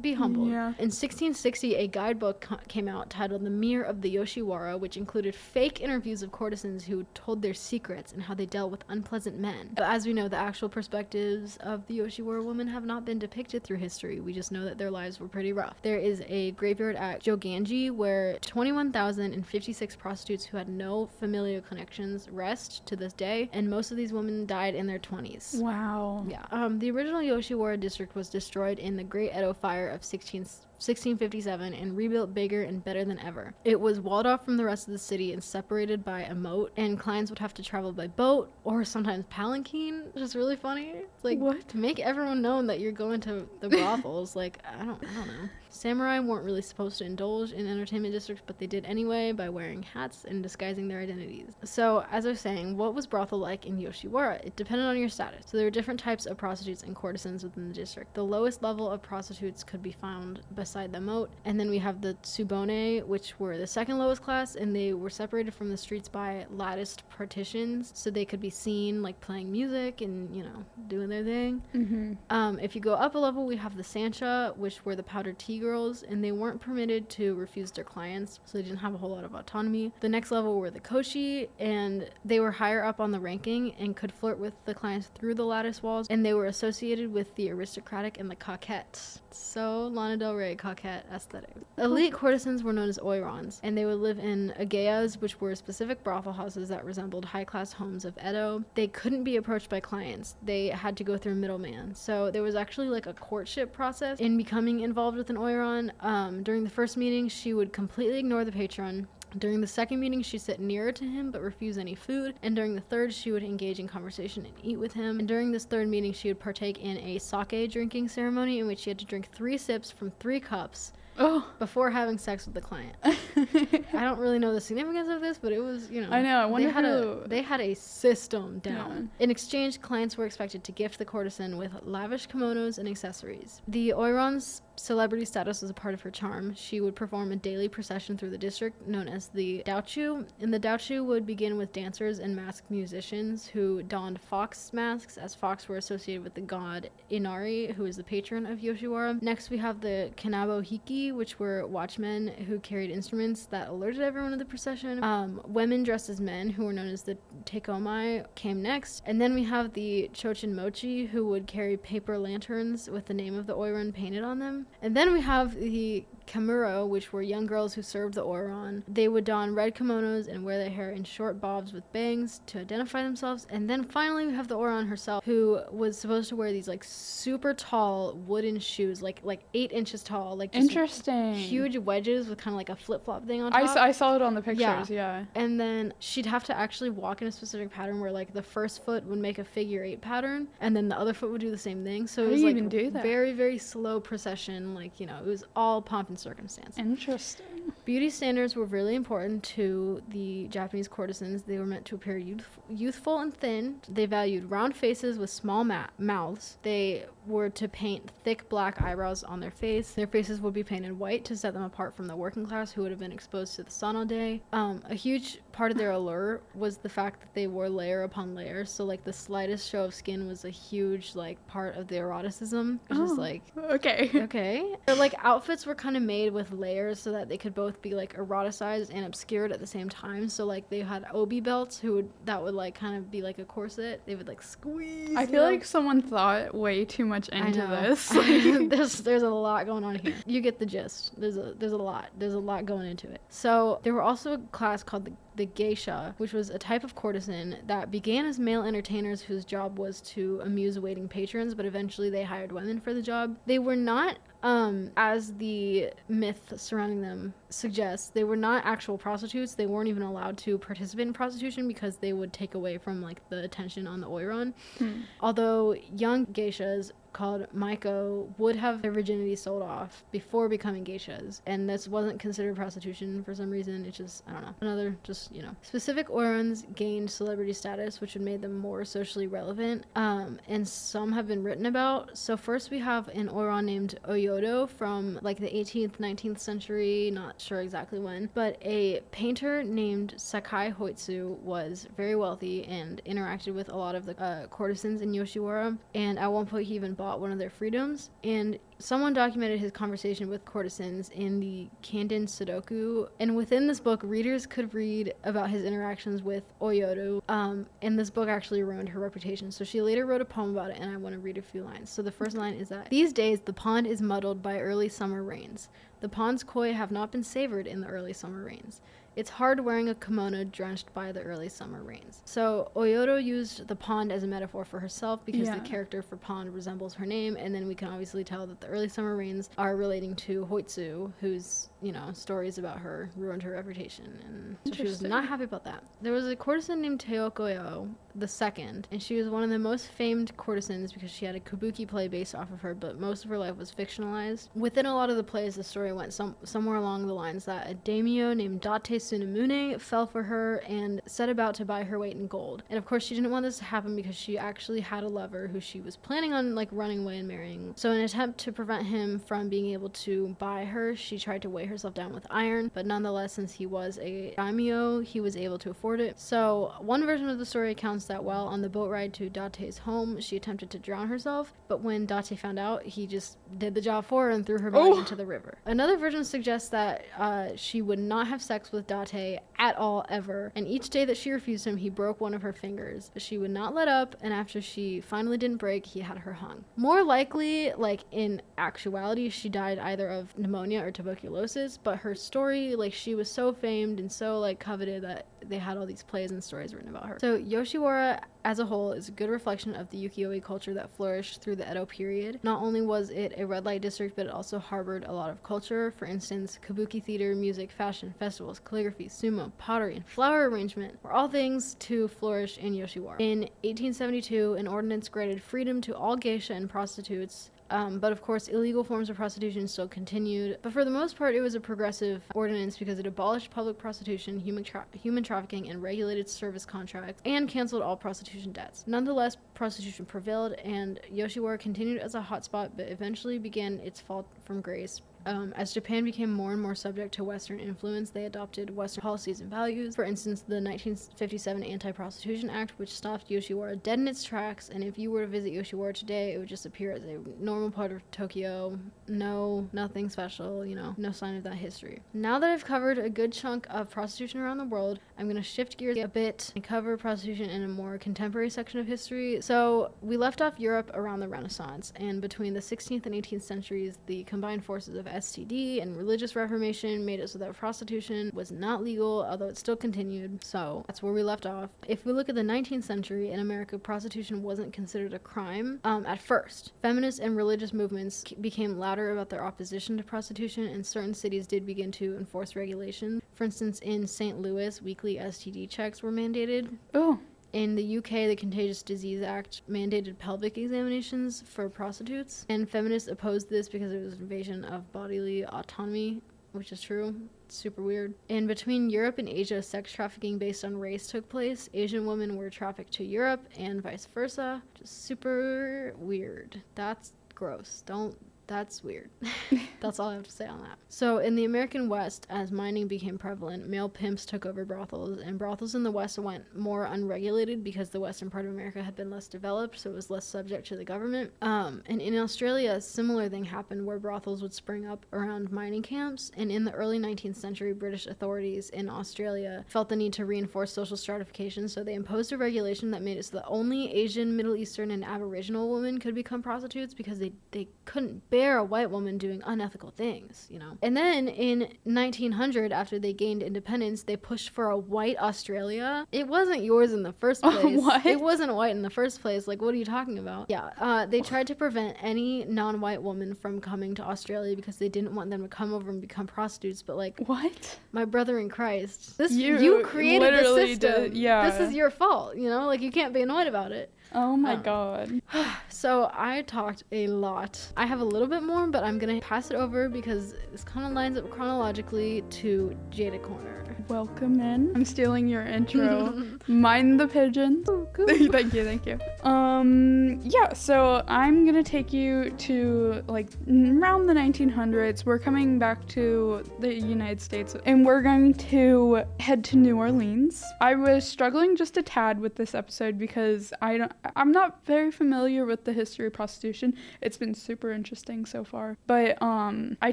[0.00, 0.46] Be humble.
[0.48, 0.68] Yeah.
[0.78, 5.34] In 1660, a guidebook co- came out titled The Mirror of the Yoshiwara, which included
[5.34, 9.70] fake interviews of courtesans who told their secrets and how they dealt with unpleasant men.
[9.74, 13.64] But as we know, the actual perspectives of the Yoshiwara women have not been depicted
[13.64, 14.20] through history.
[14.20, 15.80] We just know that their lives were pretty rough.
[15.82, 22.86] There is a graveyard at Jokanji where 21,056 prostitutes who had no familial connections rest
[22.86, 25.60] to this day, and most of these women died in their 20s.
[25.60, 26.24] Wow.
[26.28, 26.44] Yeah.
[26.50, 30.46] Um, the original Yoshiwara district was destroyed in the Great Edo Fire fire of 16,
[30.78, 33.52] 1657 and rebuilt bigger and better than ever.
[33.64, 36.72] It was walled off from the rest of the city and separated by a moat,
[36.76, 40.90] and clients would have to travel by boat or sometimes palanquin, which is really funny.
[40.94, 41.68] It's like What?
[41.68, 44.36] to make everyone known that you're going to the brothels.
[44.36, 45.48] like I don't, I don't know.
[45.70, 49.82] Samurai weren't really supposed to indulge in entertainment districts, but they did anyway by wearing
[49.82, 51.52] hats and disguising their identities.
[51.62, 54.42] So, as I was saying, what was brothel like in Yoshiwara?
[54.44, 55.44] It depended on your status.
[55.46, 58.14] So, there were different types of prostitutes and courtesans within the district.
[58.14, 62.02] The lowest level of prostitutes could be found beside the moat, and then we have
[62.02, 66.10] the tsubone, which were the second lowest class, and they were separated from the streets
[66.10, 71.08] by latticed partitions, so they could be seen like playing music and you know doing
[71.08, 71.62] their thing.
[71.74, 72.12] Mm-hmm.
[72.28, 75.38] Um, if you go up a level, we have the Sancha, which were the powdered
[75.38, 78.98] tea girls, and they weren't permitted to refuse their clients, so they didn't have a
[78.98, 79.90] whole lot of autonomy.
[80.00, 83.96] The next level were the Koshi, and they were higher up on the ranking and
[83.96, 87.50] could flirt with the clients through the lattice walls, and they were associated with the
[87.50, 89.22] aristocratic and the coquette.
[89.30, 91.54] So Lana Del Rey coquette aesthetic.
[91.78, 96.02] Elite courtesans were known as oirans, and they would live in ageyas, which were specific
[96.04, 98.64] brothel houses that resembled high-class homes of Edo.
[98.74, 101.94] They couldn't be approached by clients; they had to go through a middleman.
[101.94, 105.90] So there was actually like a courtship process in becoming involved with an oiran.
[106.00, 109.06] Um, during the first meeting, she would completely ignore the patron.
[109.36, 112.34] During the second meeting, she'd sit nearer to him but refuse any food.
[112.42, 115.18] And during the third, she would engage in conversation and eat with him.
[115.18, 118.80] And during this third meeting, she would partake in a sake drinking ceremony in which
[118.80, 121.44] she had to drink three sips from three cups Oh.
[121.58, 122.94] before having sex with the client.
[123.04, 126.10] I don't really know the significance of this, but it was, you know.
[126.10, 129.10] I know, I wonder they had who- a they had a system down.
[129.18, 133.62] In exchange, clients were expected to gift the courtesan with lavish kimonos and accessories.
[133.66, 136.54] The Oiran's celebrity status was a part of her charm.
[136.54, 140.60] She would perform a daily procession through the district known as the Daochu, and the
[140.60, 145.76] Daochu would begin with dancers and masked musicians who donned fox masks, as fox were
[145.76, 149.20] associated with the god Inari, who is the patron of Yoshiwara.
[149.20, 154.32] Next, we have the Kanabo Hiki, which were watchmen who carried instruments that alerted everyone
[154.32, 155.02] of the procession.
[155.02, 159.02] Um, women dressed as men, who were known as the Tekomai, came next.
[159.04, 163.36] And then we have the Chochin Mochi, who would carry paper lanterns with the name
[163.36, 164.66] of the Oiran painted on them.
[164.82, 168.82] And then we have the Kamuro, which were young girls who served the Oiran.
[168.86, 172.60] They would don red kimonos and wear their hair in short bobs with bangs to
[172.60, 173.46] identify themselves.
[173.50, 176.84] And then finally, we have the Oiran herself, who was supposed to wear these like
[176.84, 181.34] super tall wooden shoes, like like eight inches tall, like just Interesting.
[181.34, 183.60] huge wedges with kind of like a flip flop thing on top.
[183.60, 183.70] I, top.
[183.70, 184.58] s- I saw it on the pictures.
[184.60, 184.84] Yeah.
[185.20, 185.24] yeah.
[185.34, 188.84] and then she'd have to actually walk in a specific pattern where like the first
[188.84, 191.58] foot would make a figure eight pattern and then the other foot would do the
[191.58, 192.06] same thing.
[192.06, 193.02] So How it was like even do that?
[193.02, 194.74] very, very slow procession.
[194.74, 196.76] Like, you know, it was all pomp and circumstance.
[196.78, 197.72] Interesting.
[197.84, 201.42] Beauty standards were really important to the Japanese courtesans.
[201.42, 203.80] They were meant to appear youth- youthful and thin.
[203.88, 206.58] They valued round faces with small ma- mouths.
[206.62, 209.92] They were to paint thick black eyebrows on their face.
[209.92, 212.82] Their faces would be painted white to set them apart from the working class who
[212.82, 214.42] would have been exposed to the sun all day.
[214.52, 218.32] Um, a huge part of their allure was the fact that they wore layer upon
[218.32, 218.64] layer.
[218.64, 222.78] So, like, the slightest show of skin was a huge, like, part of the eroticism,
[222.86, 223.14] which is Oh.
[223.14, 224.08] like, Okay.
[224.28, 224.76] Okay.
[224.86, 227.92] Their like outfits were kind of made with layers so that they could both be
[227.94, 230.28] like eroticized and obscured at the same time.
[230.28, 233.38] So like they had obi belts who would that would like kind of be like
[233.38, 234.02] a corset.
[234.06, 235.16] They would like squeeze.
[235.16, 235.50] I feel know?
[235.50, 238.08] like someone thought way too much into this.
[238.68, 240.14] there's there's a lot going on here.
[240.26, 241.18] You get the gist.
[241.20, 242.10] There's a there's a lot.
[242.18, 243.20] There's a lot going into it.
[243.28, 246.94] So there were also a class called the the geisha, which was a type of
[246.94, 252.10] courtesan that began as male entertainers whose job was to amuse waiting patrons, but eventually
[252.10, 253.38] they hired women for the job.
[253.46, 259.54] They were not um, as the myth surrounding them suggests, they were not actual prostitutes.
[259.54, 263.26] They weren't even allowed to participate in prostitution because they would take away from like
[263.30, 264.52] the attention on the oiran.
[264.78, 265.00] Hmm.
[265.20, 271.68] Although young geishas called Maiko would have their virginity sold off before becoming geishas, and
[271.68, 273.84] this wasn't considered prostitution for some reason.
[273.84, 274.54] It's just I don't know.
[274.60, 279.84] Another just you know specific oirans gained celebrity status, which made them more socially relevant,
[279.96, 282.16] um, and some have been written about.
[282.16, 287.40] So first we have an oiran named Oyodo from like the 18th, 19th century, not
[287.40, 293.70] sure exactly when, but a painter named Sakai Hoitsu was very wealthy and interacted with
[293.70, 297.07] a lot of the uh, courtesans in Yoshiwara, and at one point he even bought
[297.16, 298.10] one of their freedoms.
[298.22, 304.00] And someone documented his conversation with courtesans in the Kanden Sudoku, and within this book,
[304.02, 307.20] readers could read about his interactions with Oyodo.
[307.28, 310.70] Um, and this book actually ruined her reputation, so she later wrote a poem about
[310.70, 311.90] it, and I want to read a few lines.
[311.90, 315.22] So the first line is that these days the pond is muddled by early summer
[315.22, 315.68] rains.
[316.00, 318.80] The pond's koi have not been savored in the early summer rains.
[319.16, 322.22] It's hard wearing a kimono drenched by the early summer rains.
[322.24, 325.56] So Oyodo used the pond as a metaphor for herself because Yeah.
[325.58, 328.67] the character for pond resembles her name, and then we can obviously tell that the
[328.68, 333.52] early summer rains are relating to Hoitsu, whose you know stories about her ruined her
[333.52, 335.82] reputation, and so she was not happy about that.
[336.02, 339.88] There was a courtesan named Teokoyo the second, and she was one of the most
[339.88, 343.30] famed courtesans because she had a kabuki play based off of her, but most of
[343.30, 344.48] her life was fictionalized.
[344.54, 347.70] Within a lot of the plays, the story went some somewhere along the lines that
[347.70, 352.16] a daimyo named Date Tsunamune fell for her and set about to buy her weight
[352.16, 352.62] in gold.
[352.68, 355.46] And of course, she didn't want this to happen because she actually had a lover
[355.46, 357.74] who she was planning on like running away and marrying.
[357.76, 361.42] So, in an attempt to prevent him from being able to buy her, she tried
[361.42, 362.70] to weigh herself down with iron.
[362.74, 366.18] But nonetheless, since he was a daimyo, he was able to afford it.
[366.20, 369.78] So, one version of the story accounts that while on the boat ride to Date's
[369.78, 371.52] home, she attempted to drown herself.
[371.68, 374.70] But when Date found out, he just did the job for her and threw her
[374.70, 374.98] body Oh.
[374.98, 375.58] into the river.
[375.66, 380.52] Another version suggests that uh, she would not have sex with Date at all ever,
[380.54, 383.10] and each day that she refused him, he broke one of her fingers.
[383.12, 386.32] But she would not let up, and after she finally didn't break, he had her
[386.34, 386.64] hung.
[386.76, 391.48] More likely, like in actuality, she died either of pneumonia or tuberculosis,
[391.82, 395.76] but her story, like she was so famed and so like coveted that they had
[395.76, 397.18] all these plays and stories written about her.
[397.20, 401.42] So Yoshiwara as a whole is a good reflection of the ukiyo-e culture that flourished
[401.42, 402.40] through the Edo period.
[402.42, 405.42] Not only was it a red light district, but it also harbored a lot of
[405.42, 405.92] culture.
[405.96, 411.28] For instance, kabuki theater, music, fashion, festivals, calligraphy, sumo, pottery, and flower arrangement were all
[411.28, 413.16] things to flourish in Yoshiwara.
[413.18, 418.48] In 1872, an ordinance granted freedom to all geisha and prostitutes um, but of course,
[418.48, 420.58] illegal forms of prostitution still continued.
[420.62, 424.38] But for the most part, it was a progressive ordinance because it abolished public prostitution,
[424.38, 428.84] human, tra- human trafficking, and regulated service contracts, and canceled all prostitution debts.
[428.86, 434.60] Nonetheless, prostitution prevailed, and Yoshiwara continued as a hotspot, but eventually began its fall from
[434.60, 435.00] grace.
[435.28, 439.42] Um, as Japan became more and more subject to Western influence, they adopted Western policies
[439.42, 439.94] and values.
[439.94, 444.82] For instance, the 1957 Anti Prostitution Act, which stopped Yoshiwara dead in its tracks, and
[444.82, 447.92] if you were to visit Yoshiwara today, it would just appear as a normal part
[447.92, 448.78] of Tokyo.
[449.06, 452.00] No, nothing special, you know, no sign of that history.
[452.14, 455.42] Now that I've covered a good chunk of prostitution around the world, I'm going to
[455.42, 459.42] shift gears a bit and cover prostitution in a more contemporary section of history.
[459.42, 463.98] So, we left off Europe around the Renaissance, and between the 16th and 18th centuries,
[464.06, 468.82] the combined forces of STD and religious reformation made it so that prostitution was not
[468.82, 470.44] legal, although it still continued.
[470.44, 471.70] So that's where we left off.
[471.86, 476.06] If we look at the 19th century in America, prostitution wasn't considered a crime um,
[476.06, 476.72] at first.
[476.82, 481.66] Feminist and religious movements became louder about their opposition to prostitution, and certain cities did
[481.66, 483.22] begin to enforce regulations.
[483.34, 484.40] For instance, in St.
[484.40, 486.76] Louis, weekly STD checks were mandated.
[486.94, 487.18] Oh,
[487.54, 493.48] In the UK, the Contagious Disease Act mandated pelvic examinations for prostitutes, and feminists opposed
[493.48, 496.20] this because it was an invasion of bodily autonomy,
[496.52, 497.14] which is true.
[497.48, 498.12] Super weird.
[498.28, 501.70] And between Europe and Asia, sex trafficking based on race took place.
[501.72, 506.62] Asian women were trafficked to Europe and vice versa, is super weird.
[506.74, 507.82] That's gross.
[507.86, 508.14] Don't.
[508.48, 509.10] That's weird.
[509.80, 510.78] That's all I have to say on that.
[510.88, 515.38] So, in the American West, as mining became prevalent, male pimps took over brothels, and
[515.38, 519.10] brothels in the West went more unregulated because the western part of America had been
[519.10, 521.30] less developed, so it was less subject to the government.
[521.42, 525.82] Um, and in Australia, a similar thing happened where brothels would spring up around mining
[525.82, 526.32] camps.
[526.34, 530.72] And in the early 19th century, British authorities in Australia felt the need to reinforce
[530.72, 534.56] social stratification, so they imposed a regulation that made it so that only Asian, Middle
[534.56, 539.18] Eastern, and Aboriginal women could become prostitutes because they, they couldn't bear a white woman
[539.18, 540.72] doing unethical things, you know.
[540.82, 546.06] And then in 1900, after they gained independence, they pushed for a white Australia.
[546.12, 547.76] It wasn't yours in the first place.
[547.80, 548.06] what?
[548.06, 549.48] It wasn't white in the first place.
[549.48, 550.46] Like, what are you talking about?
[550.48, 554.88] Yeah, uh, they tried to prevent any non-white woman from coming to Australia because they
[554.88, 556.82] didn't want them to come over and become prostitutes.
[556.82, 557.78] But like, what?
[557.92, 561.02] my brother in Christ, this You you, created the system.
[561.02, 561.50] did- yeah.
[561.50, 562.36] this is your fault.
[562.36, 563.92] You know, like you can't be annoyed about it.
[564.14, 565.22] Oh my Um, god.
[565.70, 567.72] So I talked a lot.
[567.76, 570.86] I have a little bit more, but I'm gonna pass it over because this kind
[570.86, 573.57] of lines up chronologically to Jada Corner.
[573.88, 574.70] Welcome in.
[574.74, 576.22] I'm stealing your intro.
[576.46, 577.66] Mind the pigeons.
[577.96, 578.98] thank you, thank you.
[579.22, 585.06] Um, yeah, so I'm gonna take you to like around the 1900s.
[585.06, 590.44] We're coming back to the United States and we're going to head to New Orleans.
[590.60, 594.90] I was struggling just a tad with this episode because I don't, I'm not very
[594.90, 596.74] familiar with the history of prostitution.
[597.00, 598.76] It's been super interesting so far.
[598.86, 599.92] But um, I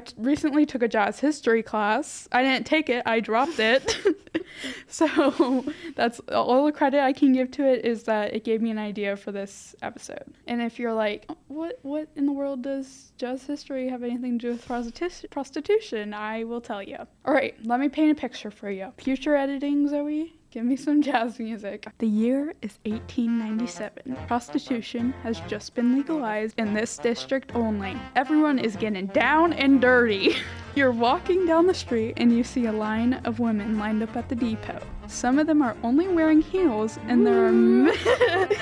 [0.00, 2.28] t- recently took a jazz history class.
[2.30, 3.85] I didn't take it, I dropped it.
[4.88, 5.64] so
[5.94, 8.78] that's all the credit I can give to it is that it gave me an
[8.78, 10.34] idea for this episode.
[10.46, 14.46] And if you're like, what what in the world does jazz history have anything to
[14.46, 16.14] do with prostitu- prostitution?
[16.14, 16.98] I will tell you.
[17.24, 18.92] All right, let me paint a picture for you.
[18.98, 20.34] Future editing, Zoe.
[20.56, 21.86] Give me some jazz music.
[21.98, 24.16] The year is 1897.
[24.26, 27.94] Prostitution has just been legalized in this district only.
[28.14, 30.34] Everyone is getting down and dirty.
[30.74, 34.30] You're walking down the street and you see a line of women lined up at
[34.30, 34.80] the depot.
[35.08, 37.96] Some of them are only wearing heels, and there are men,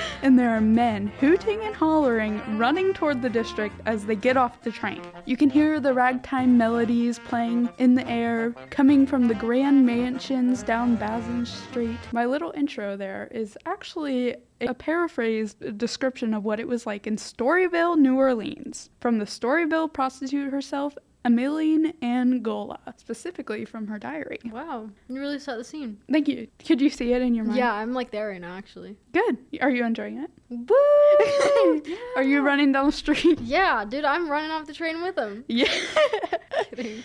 [0.21, 4.61] and there are men hooting and hollering, running toward the district as they get off
[4.61, 5.01] the train.
[5.25, 10.63] You can hear the ragtime melodies playing in the air, coming from the grand mansions
[10.63, 11.99] down Basin Street.
[12.11, 17.17] My little intro there is actually a paraphrased description of what it was like in
[17.17, 24.39] Storyville, New Orleans, from the Storyville prostitute herself Emmeline Angola, specifically from her diary.
[24.45, 25.97] Wow, you really set the scene.
[26.11, 26.47] Thank you.
[26.65, 27.57] Could you see it in your mind?
[27.57, 28.95] Yeah, I'm like there right now, actually.
[29.11, 29.39] Good.
[29.59, 30.29] Are you enjoying it?
[30.49, 31.95] Woo!
[32.15, 33.41] Are you running down the street?
[33.41, 35.43] Yeah, dude, I'm running off the train with him.
[35.55, 35.71] Yeah.
[36.69, 37.03] Kidding.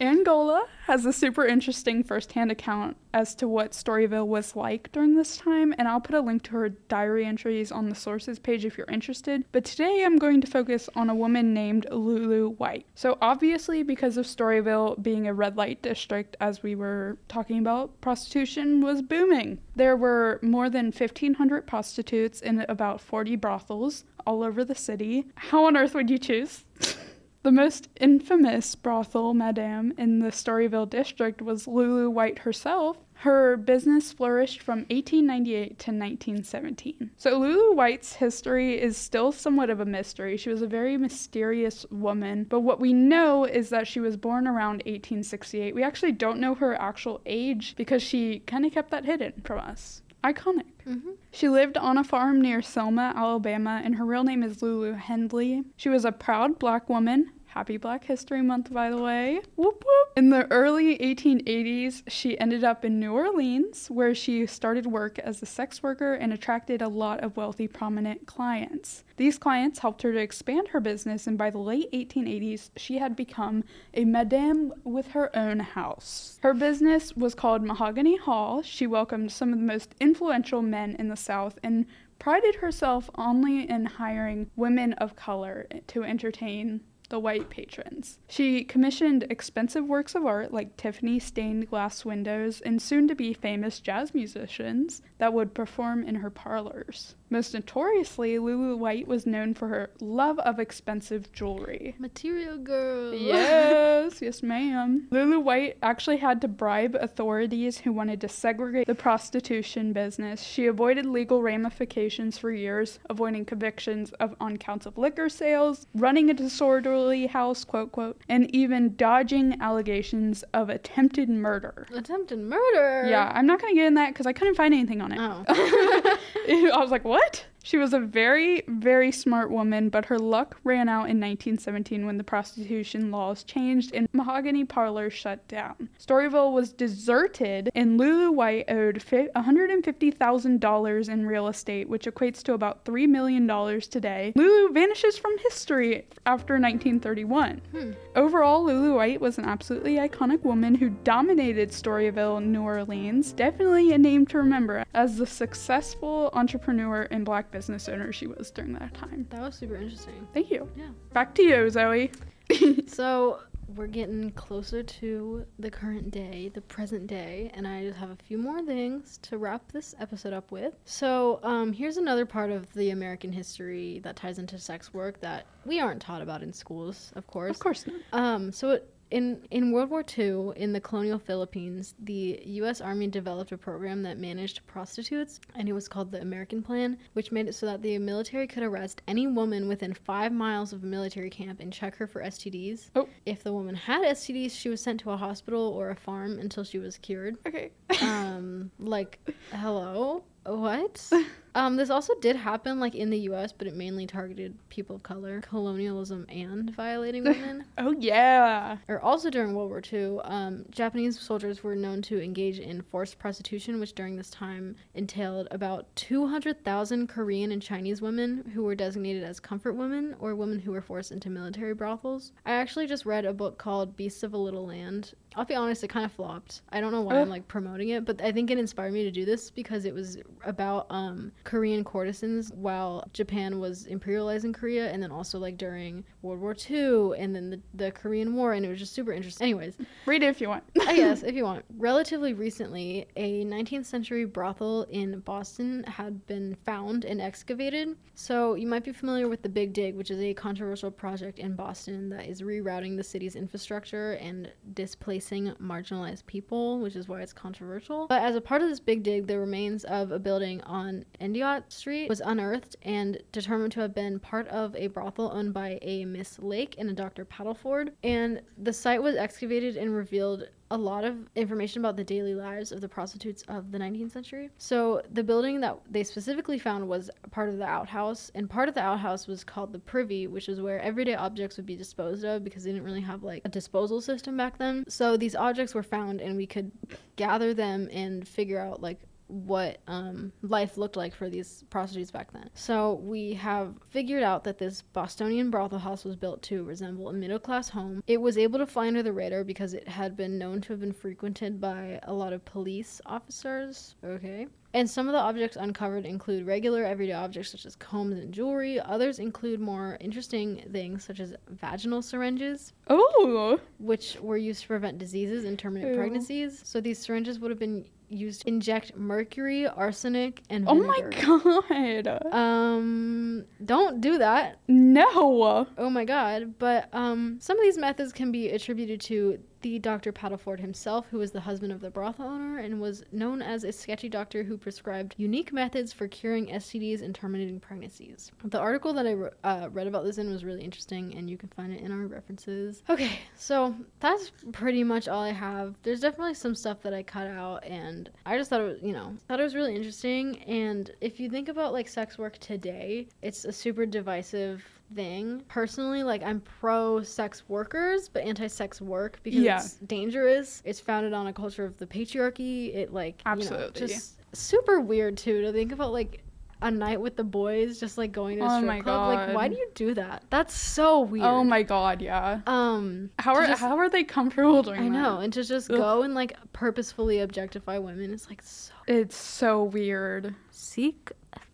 [0.00, 5.36] Angola has a super interesting firsthand account as to what Storyville was like during this
[5.36, 8.78] time, and I'll put a link to her diary entries on the sources page if
[8.78, 9.44] you're interested.
[9.52, 12.86] But today I'm going to focus on a woman named Lulu White.
[12.94, 18.00] So, obviously, because of Storyville being a red light district, as we were talking about,
[18.00, 19.58] prostitution was booming.
[19.76, 25.26] There were more than 1,500 prostitutes in about 40 brothels all over the city.
[25.34, 26.64] How on earth would you choose?
[27.42, 32.98] The most infamous brothel madame in the Storyville district was Lulu White herself.
[33.14, 37.10] Her business flourished from 1898 to 1917.
[37.16, 40.36] So, Lulu White's history is still somewhat of a mystery.
[40.36, 44.46] She was a very mysterious woman, but what we know is that she was born
[44.46, 45.74] around 1868.
[45.74, 49.58] We actually don't know her actual age because she kind of kept that hidden from
[49.58, 50.01] us.
[50.24, 50.64] Iconic.
[50.86, 51.10] Mm-hmm.
[51.30, 55.64] She lived on a farm near Selma, Alabama, and her real name is Lulu Hendley.
[55.76, 57.30] She was a proud black woman.
[57.54, 59.42] Happy Black History Month, by the way.
[59.56, 60.12] Whoop whoop.
[60.16, 65.42] In the early 1880s, she ended up in New Orleans, where she started work as
[65.42, 69.04] a sex worker and attracted a lot of wealthy, prominent clients.
[69.18, 73.14] These clients helped her to expand her business, and by the late 1880s, she had
[73.14, 76.38] become a madame with her own house.
[76.42, 78.62] Her business was called Mahogany Hall.
[78.62, 81.84] She welcomed some of the most influential men in the South and
[82.18, 86.80] prided herself only in hiring women of color to entertain
[87.12, 88.18] the white patrons.
[88.26, 93.34] She commissioned expensive works of art like Tiffany stained glass windows and soon to be
[93.34, 97.14] famous jazz musicians that would perform in her parlors.
[97.32, 101.94] Most notoriously, Lulu White was known for her love of expensive jewelry.
[101.98, 103.14] Material girl.
[103.14, 105.08] Yes, yes, ma'am.
[105.10, 110.42] Lulu White actually had to bribe authorities who wanted to segregate the prostitution business.
[110.42, 116.28] She avoided legal ramifications for years, avoiding convictions of on counts of liquor sales, running
[116.28, 121.86] a disorderly house, quote quote, and even dodging allegations of attempted murder.
[121.94, 123.06] Attempted murder.
[123.08, 125.18] Yeah, I'm not gonna get in that because I couldn't find anything on it.
[125.18, 125.44] Oh.
[126.48, 127.21] I was like, what?
[127.22, 127.44] What?
[127.62, 132.18] She was a very, very smart woman, but her luck ran out in 1917 when
[132.18, 135.88] the prostitution laws changed and Mahogany parlors shut down.
[135.98, 142.84] Storyville was deserted, and Lulu White owed $150,000 in real estate, which equates to about
[142.84, 143.46] $3 million
[143.80, 144.32] today.
[144.34, 147.62] Lulu vanishes from history after 1931.
[147.70, 147.92] Hmm.
[148.16, 153.32] Overall, Lulu White was an absolutely iconic woman who dominated Storyville, New Orleans.
[153.32, 158.50] Definitely a name to remember as the successful entrepreneur and black business owner she was
[158.50, 159.26] during that time.
[159.30, 160.26] That was super interesting.
[160.34, 160.68] Thank you.
[160.76, 160.88] Yeah.
[161.12, 162.10] Back to you, Zoe.
[162.86, 163.40] So
[163.76, 168.16] we're getting closer to the current day, the present day, and I just have a
[168.16, 170.74] few more things to wrap this episode up with.
[170.84, 175.46] So, um, here's another part of the American history that ties into sex work that
[175.64, 177.50] we aren't taught about in schools, of course.
[177.50, 177.96] of course not.
[178.12, 182.80] Um, so it, in in World War II, in the colonial Philippines, the U.S.
[182.80, 187.30] Army developed a program that managed prostitutes, and it was called the American Plan, which
[187.30, 190.86] made it so that the military could arrest any woman within five miles of a
[190.86, 192.90] military camp and check her for STDs.
[192.96, 193.08] Oh.
[193.26, 196.64] If the woman had STDs, she was sent to a hospital or a farm until
[196.64, 197.36] she was cured.
[197.46, 197.70] Okay.
[198.00, 199.18] Um, like,
[199.52, 201.10] hello, what?
[201.54, 205.02] Um, this also did happen like in the U.S., but it mainly targeted people of
[205.02, 207.64] color, colonialism, and violating women.
[207.78, 208.78] Oh yeah.
[208.88, 213.18] or also during World War II, um, Japanese soldiers were known to engage in forced
[213.18, 219.22] prostitution, which during this time entailed about 200,000 Korean and Chinese women who were designated
[219.24, 222.32] as comfort women or women who were forced into military brothels.
[222.46, 225.12] I actually just read a book called Beasts of a Little Land.
[225.34, 226.60] I'll be honest, it kind of flopped.
[226.70, 229.10] I don't know why I'm like promoting it, but I think it inspired me to
[229.10, 235.02] do this because it was about um, Korean courtesans while Japan was imperializing Korea, and
[235.02, 238.68] then also like during World War II, and then the, the Korean War, and it
[238.68, 239.46] was just super interesting.
[239.46, 239.76] Anyways,
[240.06, 240.64] Read it if you want.
[240.82, 241.64] Uh, I guess if you want.
[241.78, 247.96] Relatively recently, a 19th century brothel in Boston had been found and excavated.
[248.14, 251.54] So you might be familiar with the Big Dig, which is a controversial project in
[251.54, 257.32] Boston that is rerouting the city's infrastructure and displacing marginalized people, which is why it's
[257.32, 258.06] controversial.
[258.08, 261.72] But as a part of this Big Dig, the remains of a building on Endicott
[261.72, 266.04] Street was unearthed and determined to have been part of a brothel owned by a
[266.04, 267.24] Miss Lake and a Dr.
[267.24, 267.92] Paddleford.
[268.04, 272.70] And the site was excavated and revealed a lot of information about the daily lives
[272.70, 274.50] of the prostitutes of the 19th century.
[274.58, 278.74] So the building that they specifically found was part of the outhouse, and part of
[278.74, 282.44] the outhouse was called the privy, which is where everyday objects would be disposed of
[282.44, 284.84] because they didn't really have like a disposal system back then.
[284.88, 286.70] So these objects were found, and we could
[287.16, 292.32] gather them and figure out like what um, life looked like for these prostitutes back
[292.32, 292.50] then.
[292.54, 297.12] So we have figured out that this Bostonian brothel house was built to resemble a
[297.12, 298.02] middle class home.
[298.06, 300.80] It was able to fly under the radar because it had been known to have
[300.80, 303.94] been frequented by a lot of police officers.
[304.04, 304.46] Okay.
[304.74, 308.80] And some of the objects uncovered include regular everyday objects such as combs and jewelry.
[308.80, 313.60] Others include more interesting things such as vaginal syringes, Oh.
[313.78, 315.96] which were used to prevent diseases and terminate Ew.
[315.96, 316.62] pregnancies.
[316.64, 322.32] So these syringes would have been used to inject mercury, arsenic, and Oh my god.
[322.32, 324.58] Um, don't do that.
[324.68, 325.66] no.
[325.78, 326.54] Oh my god.
[326.58, 330.12] But um, some of these methods can be attributed to the Dr.
[330.12, 333.72] Paddleford himself, who was the husband of the brothel owner and was known as a
[333.72, 338.32] sketchy doctor who prescribed unique methods for curing STDs and terminating pregnancies.
[338.44, 341.48] The article that I uh, read about this in was really interesting, and you can
[341.50, 342.82] find it in our references.
[342.90, 345.74] Okay, so that's pretty much all I have.
[345.82, 348.92] There's definitely some stuff that I cut out, and I just thought it was, you
[348.92, 350.38] know, thought it was really interesting.
[350.42, 355.42] And if you think about like sex work today, it's a super divisive thing.
[355.48, 359.58] Personally, like I'm pro sex workers, but anti sex work because Yeah.
[359.58, 360.62] it's dangerous.
[360.64, 362.74] It's founded on a culture of the patriarchy.
[362.74, 363.86] It like you know, Absolutely.
[363.88, 366.22] just super weird too to think about like
[366.64, 369.14] a night with the boys just like going to a Oh strip my club.
[369.18, 370.22] Like why do you do that?
[370.30, 371.26] That's so weird.
[371.26, 372.40] Oh my god, yeah.
[372.46, 374.98] um How are just- how are they comfortable doing that?
[374.98, 375.76] I know, and to just Ugh.
[375.76, 380.36] go and like purposefully objectify women is like so It's so weird.
[380.52, 381.10] seek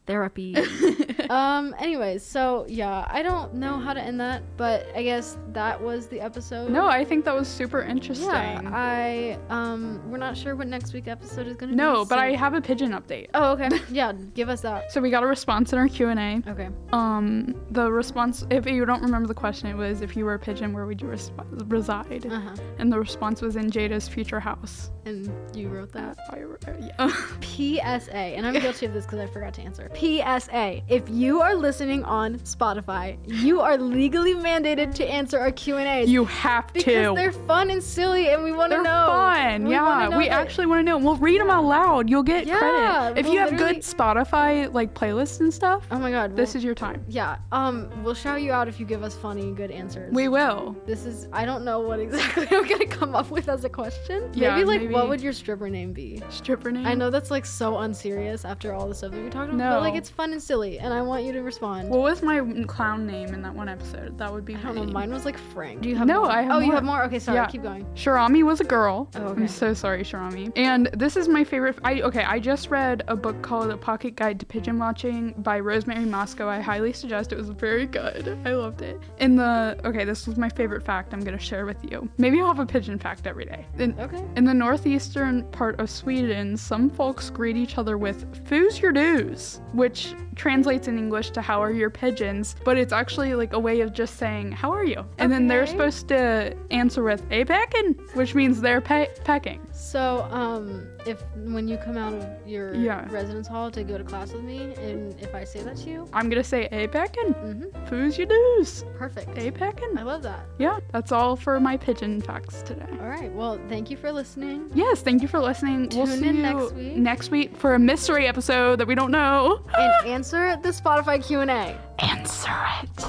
[0.06, 0.54] therapy.
[1.40, 5.80] um anyways, so yeah, I don't know how to end that, but I guess that
[5.80, 6.70] was the episode.
[6.70, 8.28] no, I think that was super interesting.
[8.28, 11.76] Yeah, I um we're not sure what next week episode is gonna be.
[11.76, 13.28] no, but so- I have a pigeon update.
[13.34, 13.68] Oh, okay.
[13.90, 14.92] Yeah, give us that.
[14.92, 16.42] So we got a response in our Q&A.
[16.46, 16.68] Okay.
[16.92, 20.38] Um, the response, if you don't remember the question, it was if you were a
[20.38, 21.30] pigeon, where would you res-
[21.66, 22.26] reside?
[22.26, 22.54] Uh-huh.
[22.78, 24.90] And the response was in Jada's future house.
[25.04, 26.18] And you wrote that.
[26.30, 27.08] I, wrote, yeah.
[27.42, 29.90] PSA, and I'm guilty of this because I forgot to answer.
[29.94, 35.76] PSA: If you are listening on Spotify, you are legally mandated to answer our Q
[35.76, 36.90] and A's you have because to.
[37.00, 38.82] Because they're fun and silly, and we want to know.
[38.84, 39.64] They're fun.
[39.64, 40.98] We yeah, know we that- actually want to know.
[40.98, 42.08] We'll read them out loud.
[42.10, 43.18] You'll get Yeah, credit.
[43.20, 46.36] If we'll you have good Spotify like playlists and stuff, Oh my God!
[46.36, 47.04] this well, is your time.
[47.08, 47.38] yeah.
[47.52, 50.12] Um, we'll shout you out if you give us funny, good answers.
[50.14, 50.76] We will.
[50.86, 51.28] This is.
[51.32, 54.30] I don't know what exactly I'm gonna come up with as a question.
[54.34, 56.22] Yeah, maybe like maybe- what would your stripper name be?
[56.30, 56.86] Stripper name.
[56.86, 59.80] I know that's like so unserious after all the stuff that we talked about, but
[59.82, 61.88] like it's fun and silly, and I want you to respond.
[61.88, 64.16] What was my clown name in that one episode?
[64.18, 64.54] That would be.
[64.54, 64.84] I don't know.
[64.84, 64.92] name.
[64.92, 65.80] Mine was like Frank.
[65.80, 66.30] Do you have No, more?
[66.30, 66.74] I have Oh, you more.
[66.74, 67.02] have more.
[67.04, 67.36] Okay, sorry.
[67.38, 67.46] Yeah.
[67.46, 67.84] Keep going.
[67.94, 69.08] Shirami was a girl.
[69.16, 69.42] Oh, okay.
[69.42, 70.52] I'm so sorry, Shirami.
[70.56, 71.78] And this is my favorite.
[71.84, 72.24] I okay.
[72.24, 76.48] I just read a book called A Pocket Guide to Pigeon Watching by Rosemary Mosco.
[76.48, 77.32] I highly suggest.
[77.32, 78.38] It was very good.
[78.44, 79.00] I loved it.
[79.18, 81.12] In the okay, this was my favorite fact.
[81.14, 82.08] I'm gonna share with you.
[82.18, 83.66] Maybe I'll have a pigeon fact every day.
[83.78, 84.22] In, Okay.
[84.36, 89.60] in the northeastern part of Sweden, some folks greet each other with "Foos your doos,"
[89.72, 93.80] which translates in English to "How are your pigeons?" But it's actually like a way
[93.84, 97.94] of just saying "How are you?" And then they're supposed to answer with "A pecking,"
[98.14, 99.60] which means they're pe- pecking.
[99.72, 103.06] So, um, if when you come out of your Yeah.
[103.10, 106.08] residence hall to go to class with me, and if I say that to you,
[106.12, 107.28] I'm gonna say APECin.
[107.34, 108.84] mm-hmm, Foos you doos.
[108.98, 109.30] perfect.
[109.36, 109.98] APECin.
[109.98, 110.40] I love that.
[110.58, 112.86] Yeah, that's all for my pigeon facts today.
[113.00, 113.32] All right.
[113.32, 114.70] Well, thank you for listening.
[114.74, 115.88] Yes, thank you for listening.
[115.94, 116.96] we'll Tune see in next week.
[116.96, 119.62] next week for a mystery episode that we don't know.
[119.78, 121.76] and answer the Spotify Q&A.
[122.00, 123.04] Answer it.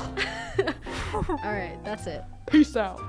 [1.13, 2.23] All right, that's it.
[2.47, 3.01] Peace out.